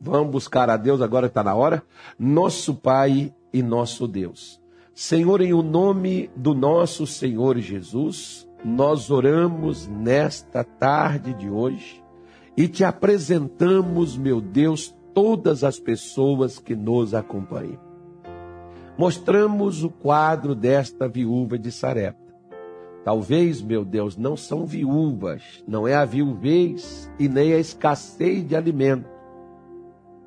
Vamos 0.00 0.30
buscar 0.30 0.70
a 0.70 0.76
Deus 0.76 1.02
agora 1.02 1.26
está 1.26 1.42
na 1.42 1.54
hora? 1.54 1.82
Nosso 2.18 2.74
Pai 2.74 3.34
e 3.52 3.62
nosso 3.62 4.06
Deus. 4.06 4.60
Senhor, 5.00 5.40
em 5.40 5.52
o 5.52 5.62
nome 5.62 6.28
do 6.34 6.52
nosso 6.52 7.06
Senhor 7.06 7.56
Jesus, 7.58 8.50
nós 8.64 9.12
oramos 9.12 9.86
nesta 9.86 10.64
tarde 10.64 11.32
de 11.34 11.48
hoje 11.48 12.02
e 12.56 12.66
te 12.66 12.82
apresentamos, 12.82 14.16
meu 14.16 14.40
Deus, 14.40 14.92
todas 15.14 15.62
as 15.62 15.78
pessoas 15.78 16.58
que 16.58 16.74
nos 16.74 17.14
acompanham. 17.14 17.78
Mostramos 18.98 19.84
o 19.84 19.88
quadro 19.88 20.52
desta 20.52 21.06
viúva 21.06 21.56
de 21.56 21.70
Sarepta. 21.70 22.34
Talvez, 23.04 23.62
meu 23.62 23.84
Deus, 23.84 24.16
não 24.16 24.36
são 24.36 24.66
viúvas, 24.66 25.62
não 25.64 25.86
é 25.86 25.94
a 25.94 26.04
viuvez 26.04 27.08
e 27.20 27.28
nem 27.28 27.52
a 27.52 27.58
escassez 27.60 28.44
de 28.44 28.56
alimento 28.56 29.08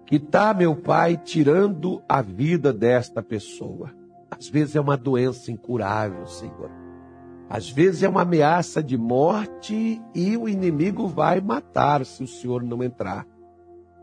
que 0.05 0.15
está, 0.15 0.53
meu 0.53 0.77
Pai, 0.77 1.17
tirando 1.17 2.01
a 2.07 2.21
vida 2.21 2.71
desta 2.71 3.21
pessoa. 3.21 3.99
Às 4.41 4.49
vezes 4.49 4.75
é 4.75 4.81
uma 4.81 4.97
doença 4.97 5.51
incurável, 5.51 6.25
Senhor. 6.25 6.71
Às 7.47 7.69
vezes 7.69 8.01
é 8.01 8.09
uma 8.09 8.23
ameaça 8.23 8.81
de 8.81 8.97
morte 8.97 10.01
e 10.15 10.35
o 10.35 10.49
inimigo 10.49 11.07
vai 11.07 11.39
matar 11.39 12.03
se 12.03 12.23
o 12.23 12.27
Senhor 12.27 12.63
não 12.63 12.81
entrar. 12.81 13.27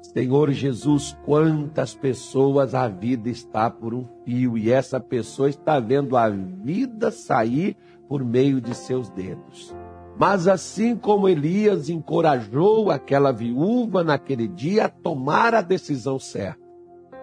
Senhor 0.00 0.52
Jesus, 0.52 1.18
quantas 1.24 1.92
pessoas 1.92 2.72
a 2.72 2.86
vida 2.86 3.28
está 3.28 3.68
por 3.68 3.92
um 3.92 4.06
fio 4.24 4.56
e 4.56 4.70
essa 4.70 5.00
pessoa 5.00 5.50
está 5.50 5.80
vendo 5.80 6.16
a 6.16 6.28
vida 6.28 7.10
sair 7.10 7.76
por 8.08 8.24
meio 8.24 8.60
de 8.60 8.76
seus 8.76 9.10
dedos. 9.10 9.74
Mas 10.16 10.46
assim 10.46 10.94
como 10.94 11.28
Elias 11.28 11.88
encorajou 11.88 12.92
aquela 12.92 13.32
viúva 13.32 14.04
naquele 14.04 14.46
dia 14.46 14.84
a 14.84 14.88
tomar 14.88 15.52
a 15.52 15.62
decisão 15.62 16.16
certa, 16.16 16.67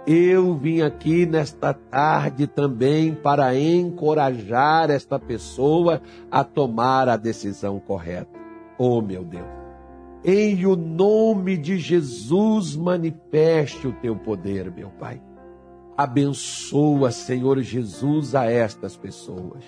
eu 0.08 0.56
vim 0.56 0.82
aqui 0.82 1.26
nesta 1.26 1.74
tarde 1.74 2.46
também 2.46 3.15
para 3.15 3.58
encorajar 3.58 4.91
esta 4.91 5.18
pessoa 5.18 6.02
a 6.30 6.44
tomar 6.44 7.10
a 7.10 7.18
decisão 7.18 7.80
correta. 7.80 8.39
Oh, 8.78 9.02
meu 9.02 9.24
Deus. 9.24 9.48
Em 10.24 10.65
o 10.65 10.76
nome 10.76 11.58
de 11.58 11.78
Jesus, 11.78 12.76
manifeste 12.76 13.88
o 13.88 13.94
teu 13.94 14.15
poder, 14.15 14.72
meu 14.72 14.89
Pai. 14.89 15.22
Abençoa, 15.98 17.10
Senhor 17.12 17.62
Jesus, 17.62 18.36
a 18.36 18.46
estas 18.46 18.96
pessoas. 18.96 19.63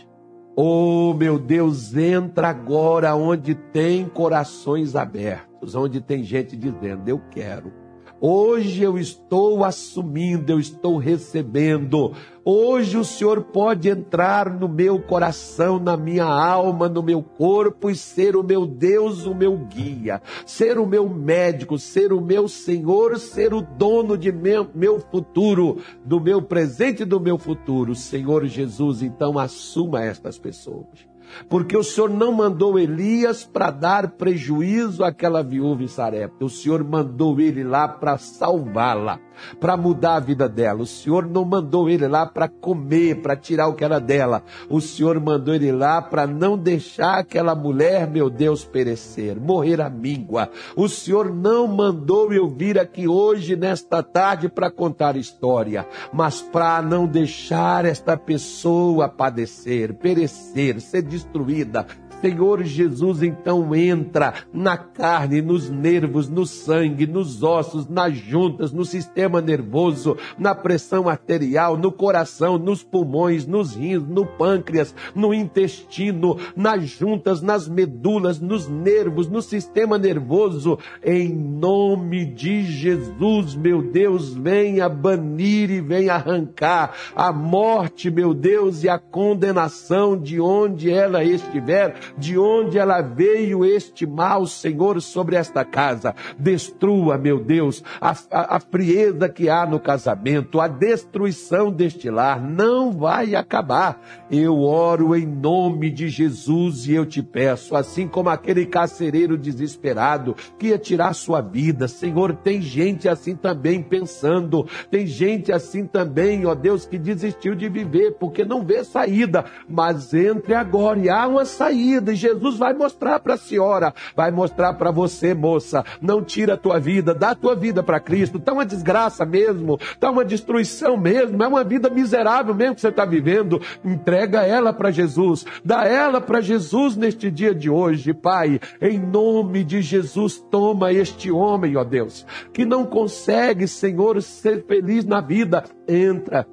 Oh, 0.56 1.13
meu 1.13 1.39
Deus, 1.39 1.95
entra 1.95 2.50
agora 2.50 3.15
onde 3.15 3.56
tem 3.56 4.08
corações 4.10 4.95
abertos, 4.95 5.73
onde 5.73 6.02
tem 6.02 6.23
gente 6.23 6.58
dizendo: 6.58 7.08
Eu 7.08 7.21
quero 7.32 7.87
Hoje 8.19 8.82
eu 8.82 8.97
estou 8.97 9.63
assumindo, 9.63 10.51
eu 10.51 10.60
estou 10.60 10.97
recebendo. 10.97 12.13
Hoje 12.43 12.97
o 12.97 13.03
Senhor 13.03 13.43
pode 13.43 13.89
entrar 13.89 14.49
no 14.49 14.67
meu 14.67 14.99
coração, 14.99 15.77
na 15.77 15.95
minha 15.95 16.25
alma, 16.25 16.89
no 16.89 17.03
meu 17.03 17.21
corpo 17.21 17.91
e 17.91 17.95
ser 17.95 18.36
o 18.36 18.43
meu 18.43 18.65
Deus, 18.65 19.27
o 19.27 19.36
meu 19.36 19.56
guia, 19.56 20.19
ser 20.47 20.80
o 20.80 20.88
meu 20.88 21.08
médico, 21.08 21.77
ser 21.77 22.12
o 22.12 22.19
meu 22.19 22.47
Senhor, 22.47 23.19
ser 23.19 23.53
o 23.53 23.62
dono 23.62 24.17
de 24.17 24.32
meu, 24.32 24.99
futuro, 25.12 25.77
do 26.03 26.19
meu 26.19 26.41
presente 26.41 27.03
e 27.03 27.06
do 27.06 27.19
meu 27.19 27.38
futuro. 27.38 27.93
Senhor 27.93 28.47
Jesus, 28.47 29.03
então 29.03 29.38
assuma 29.38 30.03
estas 30.03 30.39
pessoas 30.39 31.06
porque 31.49 31.75
o 31.75 31.83
Senhor 31.83 32.09
não 32.09 32.31
mandou 32.31 32.77
Elias 32.77 33.43
para 33.43 33.71
dar 33.71 34.11
prejuízo 34.11 35.03
àquela 35.03 35.43
viúva 35.43 35.83
em 35.83 35.87
Sarepta. 35.87 36.45
O 36.45 36.49
Senhor 36.49 36.83
mandou 36.83 37.39
ele 37.39 37.63
lá 37.63 37.87
para 37.87 38.17
salvá-la, 38.17 39.19
para 39.59 39.77
mudar 39.77 40.15
a 40.15 40.19
vida 40.19 40.49
dela. 40.49 40.81
O 40.81 40.85
Senhor 40.85 41.27
não 41.27 41.45
mandou 41.45 41.89
ele 41.89 42.07
lá 42.07 42.25
para 42.25 42.47
comer, 42.47 43.21
para 43.21 43.35
tirar 43.35 43.67
o 43.67 43.73
que 43.73 43.83
era 43.83 43.99
dela. 43.99 44.43
O 44.69 44.81
Senhor 44.81 45.19
mandou 45.19 45.53
ele 45.53 45.71
lá 45.71 46.01
para 46.01 46.27
não 46.27 46.57
deixar 46.57 47.19
aquela 47.19 47.55
mulher, 47.55 48.09
meu 48.09 48.29
Deus, 48.29 48.63
perecer, 48.63 49.39
morrer 49.39 49.81
à 49.81 49.89
míngua. 49.89 50.49
O 50.75 50.87
Senhor 50.87 51.33
não 51.33 51.67
mandou 51.67 52.33
eu 52.33 52.47
vir 52.47 52.79
aqui 52.79 53.07
hoje, 53.07 53.55
nesta 53.55 54.01
tarde, 54.03 54.49
para 54.49 54.71
contar 54.71 55.15
história, 55.15 55.87
mas 56.11 56.41
para 56.41 56.81
não 56.81 57.05
deixar 57.05 57.85
esta 57.85 58.17
pessoa 58.17 59.07
padecer, 59.07 59.93
perecer, 59.93 60.79
ser 60.81 61.01
destruída. 61.17 61.88
Senhor 62.21 62.63
Jesus, 62.63 63.21
então 63.21 63.75
entra 63.75 64.34
na 64.51 64.77
carne, 64.77 65.41
nos 65.41 65.69
nervos, 65.69 66.27
no 66.27 66.45
sangue, 66.45 67.06
nos 67.06 67.43
ossos, 67.43 67.88
nas 67.88 68.15
juntas, 68.15 68.71
no 68.71 68.84
sistema 68.86 69.41
nervoso, 69.41 70.17
na 70.38 70.56
pressão 70.56 71.08
arterial, 71.08 71.77
no 71.77 71.91
coração, 71.91 72.58
nos 72.58 72.84
pulmões, 72.84 73.45
nos 73.45 73.75
rins, 73.75 74.03
no 74.08 74.25
pâncreas, 74.25 74.93
no 75.13 75.34
intestino, 75.34 76.38
nas 76.56 76.88
juntas, 76.88 77.41
nas 77.41 77.67
medulas, 77.67 78.39
nos 78.39 78.67
nervos, 78.67 79.30
no 79.30 79.41
sistema 79.41 79.97
nervoso. 79.97 80.80
Em 81.03 81.30
nome 81.30 82.25
de 82.25 82.63
Jesus, 82.63 83.56
meu 83.56 83.82
Deus, 83.82 84.34
venha 84.34 84.89
banir 84.89 85.69
e 85.69 85.82
venha 85.82 86.15
arrancar 86.15 86.93
a 87.15 87.32
morte, 87.32 88.10
meu 88.10 88.34
Deus, 88.34 88.84
e 88.84 88.89
a 88.89 88.97
condenação 88.97 90.17
de 90.19 90.39
onde 90.39 90.89
ela 90.89 91.23
estiver 91.23 91.95
de 92.17 92.37
onde 92.37 92.77
ela 92.77 93.01
veio 93.01 93.65
este 93.65 94.05
mal, 94.05 94.45
Senhor, 94.45 95.01
sobre 95.01 95.35
esta 95.35 95.65
casa. 95.65 96.13
Destrua, 96.37 97.17
meu 97.17 97.39
Deus, 97.39 97.83
a, 97.99 98.11
a, 98.31 98.57
a 98.57 98.59
frieza 98.59 99.29
que 99.29 99.49
há 99.49 99.65
no 99.65 99.79
casamento, 99.79 100.59
a 100.59 100.67
destruição 100.67 101.71
deste 101.71 102.09
lar 102.09 102.41
não 102.41 102.91
vai 102.91 103.35
acabar. 103.35 104.01
Eu 104.29 104.62
oro 104.62 105.15
em 105.15 105.25
nome 105.25 105.89
de 105.89 106.10
Jesus 106.10 106.87
e 106.87 106.93
eu 106.93 107.05
te 107.05 107.21
peço, 107.21 107.75
assim 107.75 108.08
como 108.08 108.29
aquele 108.29 108.65
carcereiro 108.65 109.37
desesperado 109.37 110.35
que 110.58 110.67
ia 110.67 110.77
tirar 110.77 111.13
sua 111.13 111.41
vida, 111.41 111.87
Senhor, 111.87 112.35
tem 112.35 112.62
gente 112.62 113.08
assim 113.10 113.35
também 113.35 113.81
pensando, 113.81 114.65
tem 114.89 115.05
gente 115.08 115.51
assim 115.51 115.85
também, 115.85 116.45
ó 116.45 116.53
Deus, 116.53 116.85
que 116.85 116.97
desistiu 116.97 117.55
de 117.55 117.69
viver 117.69 118.15
porque 118.19 118.43
não 118.43 118.63
vê 118.63 118.83
saída, 118.83 119.45
mas 119.67 120.13
entre 120.13 120.53
agora 120.53 120.99
e 120.99 121.10
há 121.10 121.27
uma 121.27 121.45
saída 121.45 121.96
vida. 122.00 122.13
E 122.13 122.15
Jesus 122.15 122.58
vai 122.58 122.73
mostrar 122.73 123.19
para 123.19 123.33
a 123.33 123.37
senhora, 123.37 123.93
vai 124.15 124.31
mostrar 124.31 124.73
para 124.73 124.91
você, 124.91 125.33
moça. 125.33 125.83
Não 126.02 126.23
tira 126.23 126.54
a 126.54 126.58
tua 126.58 126.79
vida, 126.79 127.13
dá 127.13 127.31
a 127.31 127.35
tua 127.35 127.56
vida 127.56 127.83
para 127.83 128.00
Cristo. 128.00 128.37
Está 128.37 128.54
uma 128.54 128.65
desgraça 128.65 129.25
mesmo, 129.25 129.77
está 129.81 130.10
uma 130.10 130.23
destruição 130.23 130.98
mesmo, 130.98 131.41
é 131.41 131.48
uma 131.48 131.63
vida 131.63 131.89
miserável 131.89 132.54
mesmo 132.54 132.75
que 132.75 132.81
você 132.81 132.89
está 132.89 133.06
vivendo. 133.06 133.62
Entrega 133.83 134.43
ela 134.43 134.73
para 134.73 134.91
Jesus, 134.91 135.45
dá 135.63 135.85
ela 135.85 136.21
para 136.21 136.41
Jesus 136.41 136.95
neste 136.95 137.29
dia 137.29 137.54
de 137.54 137.69
hoje, 137.69 138.13
Pai. 138.13 138.60
Em 138.81 139.00
nome 139.00 139.63
de 139.63 139.81
Jesus, 139.81 140.39
toma 140.52 140.93
este 140.93 141.31
homem, 141.31 141.75
ó 141.75 141.83
Deus, 141.83 142.25
que 142.54 142.65
não 142.65 142.85
consegue, 142.85 143.67
Senhor, 143.67 144.21
ser 144.21 144.65
feliz 144.65 145.06
na 145.06 145.21
vida. 145.21 145.63
Entra 145.87 146.45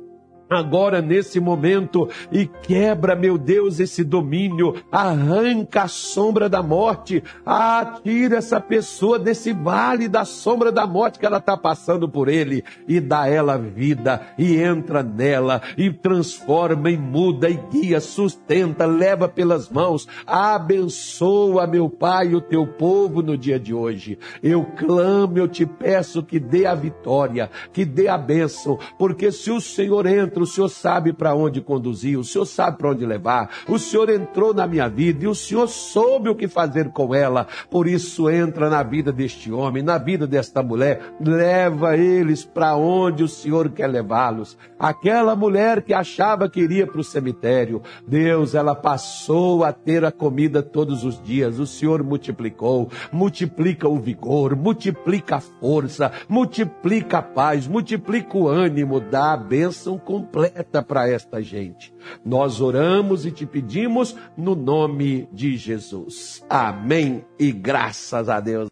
agora 0.57 1.01
nesse 1.01 1.41
momento 1.41 2.09
e 2.31 2.47
quebra, 2.47 3.15
meu 3.15 3.37
Deus, 3.37 3.81
esse 3.81 4.05
domínio, 4.05 4.75
arranca 4.91 5.83
a 5.83 5.89
sombra 5.89 6.49
da 6.49 6.63
morte, 6.63 7.23
ah, 7.45 8.01
tira 8.03 8.37
essa 8.37 8.61
pessoa 8.61 9.19
desse 9.19 9.53
vale 9.53 10.09
da 10.09 10.25
sombra 10.25 10.71
da 10.71 10.87
morte 10.87 11.19
que 11.19 11.27
ela 11.27 11.39
está 11.39 11.57
passando 11.57 12.09
por 12.09 12.29
ele 12.29 12.65
e 12.87 13.01
dá 13.01 13.27
ela 13.27 13.59
vida 13.59 14.23
e 14.39 14.57
entra 14.57 15.03
nela 15.03 15.61
e 15.77 15.91
transforma 15.91 16.91
e 16.91 16.97
muda 16.97 17.49
e 17.49 17.59
guia, 17.71 18.01
sustenta, 18.01 18.87
leva 18.87 19.29
pelas 19.29 19.69
mãos, 19.69 20.07
abençoa, 20.27 21.67
meu 21.67 21.89
Pai, 21.89 22.35
o 22.35 22.41
teu 22.41 22.67
povo 22.67 23.23
no 23.23 23.37
dia 23.37 23.59
de 23.59 23.75
hoje. 23.75 24.19
Eu 24.43 24.65
clamo, 24.65 25.39
eu 25.39 25.49
te 25.49 25.67
peço 25.67 26.23
que 26.23 26.39
dê 26.39 26.67
a 26.67 26.75
vitória, 26.75 27.51
que 27.73 27.85
dê 27.85 28.09
a 28.09 28.19
bênção, 28.19 28.79
porque 28.99 29.33
se 29.33 29.51
o 29.51 29.61
Senhor 29.61 30.07
entra, 30.07 30.43
o 30.45 30.47
Senhor 30.47 30.69
sabe 30.69 31.13
para 31.13 31.35
onde 31.35 31.61
conduzir, 31.61 32.19
o 32.19 32.25
Senhor 32.25 32.45
sabe 32.45 32.79
para 32.79 32.91
onde 32.91 33.05
levar, 33.05 33.51
o 33.67 33.79
Senhor 33.79 34.09
entrou 34.11 34.55
na 34.55 34.67
minha 34.67 34.89
vida 34.89 35.25
e 35.25 35.27
o 35.27 35.35
Senhor 35.35 35.67
soube 35.67 36.29
o 36.29 36.35
que 36.35 36.47
fazer 36.47 36.91
com 36.91 37.15
ela. 37.15 37.47
Por 37.71 37.89
isso, 37.89 38.31
entra 38.31 38.71
na 38.71 38.83
vida 38.83 39.11
deste 39.11 39.51
homem, 39.51 39.83
na 39.83 39.99
vida 39.99 40.27
desta 40.27 40.63
mulher, 40.63 41.15
leva 41.21 41.97
eles 41.97 42.45
para 42.45 42.77
onde 42.77 43.25
o 43.25 43.29
Senhor 43.29 43.71
quer 43.71 43.89
levá-los. 43.89 44.57
Aquela 44.79 45.35
mulher 45.35 45.83
que 45.83 45.95
achava 45.95 46.49
que 46.49 46.61
iria 46.61 46.87
para 46.87 47.01
o 47.01 47.05
cemitério, 47.05 47.83
Deus, 48.07 48.55
ela 48.55 48.75
passou 48.75 49.65
a 49.65 49.73
ter 49.73 50.05
a 50.05 50.13
comida 50.13 50.63
todos 50.63 51.05
os 51.05 51.21
dias, 51.23 51.59
o 51.59 51.67
Senhor 51.67 52.03
multiplicou, 52.03 52.91
multiplica 53.11 53.89
o 53.89 53.99
vigor, 53.99 54.55
multiplica 54.55 55.37
a 55.37 55.41
força, 55.41 56.13
multiplica 56.29 57.19
a 57.19 57.23
paz, 57.23 57.67
multiplica 57.67 58.37
o 58.37 58.47
ânimo, 58.47 59.01
dá 59.01 59.33
a 59.33 59.37
bênção 59.37 59.99
completa 59.99 60.24
completa 60.25 60.83
para 60.83 61.09
esta 61.09 61.43
gente. 61.43 61.95
Nós 62.25 62.61
oramos 62.61 63.27
e 63.27 63.31
te 63.31 63.45
pedimos 63.45 64.17
no 64.37 64.55
nome 64.55 65.29
de 65.31 65.57
Jesus. 65.57 66.43
Amém 66.49 67.25
e 67.39 67.53
graças 67.53 68.29
a 68.29 68.41
Deus. 68.41 68.63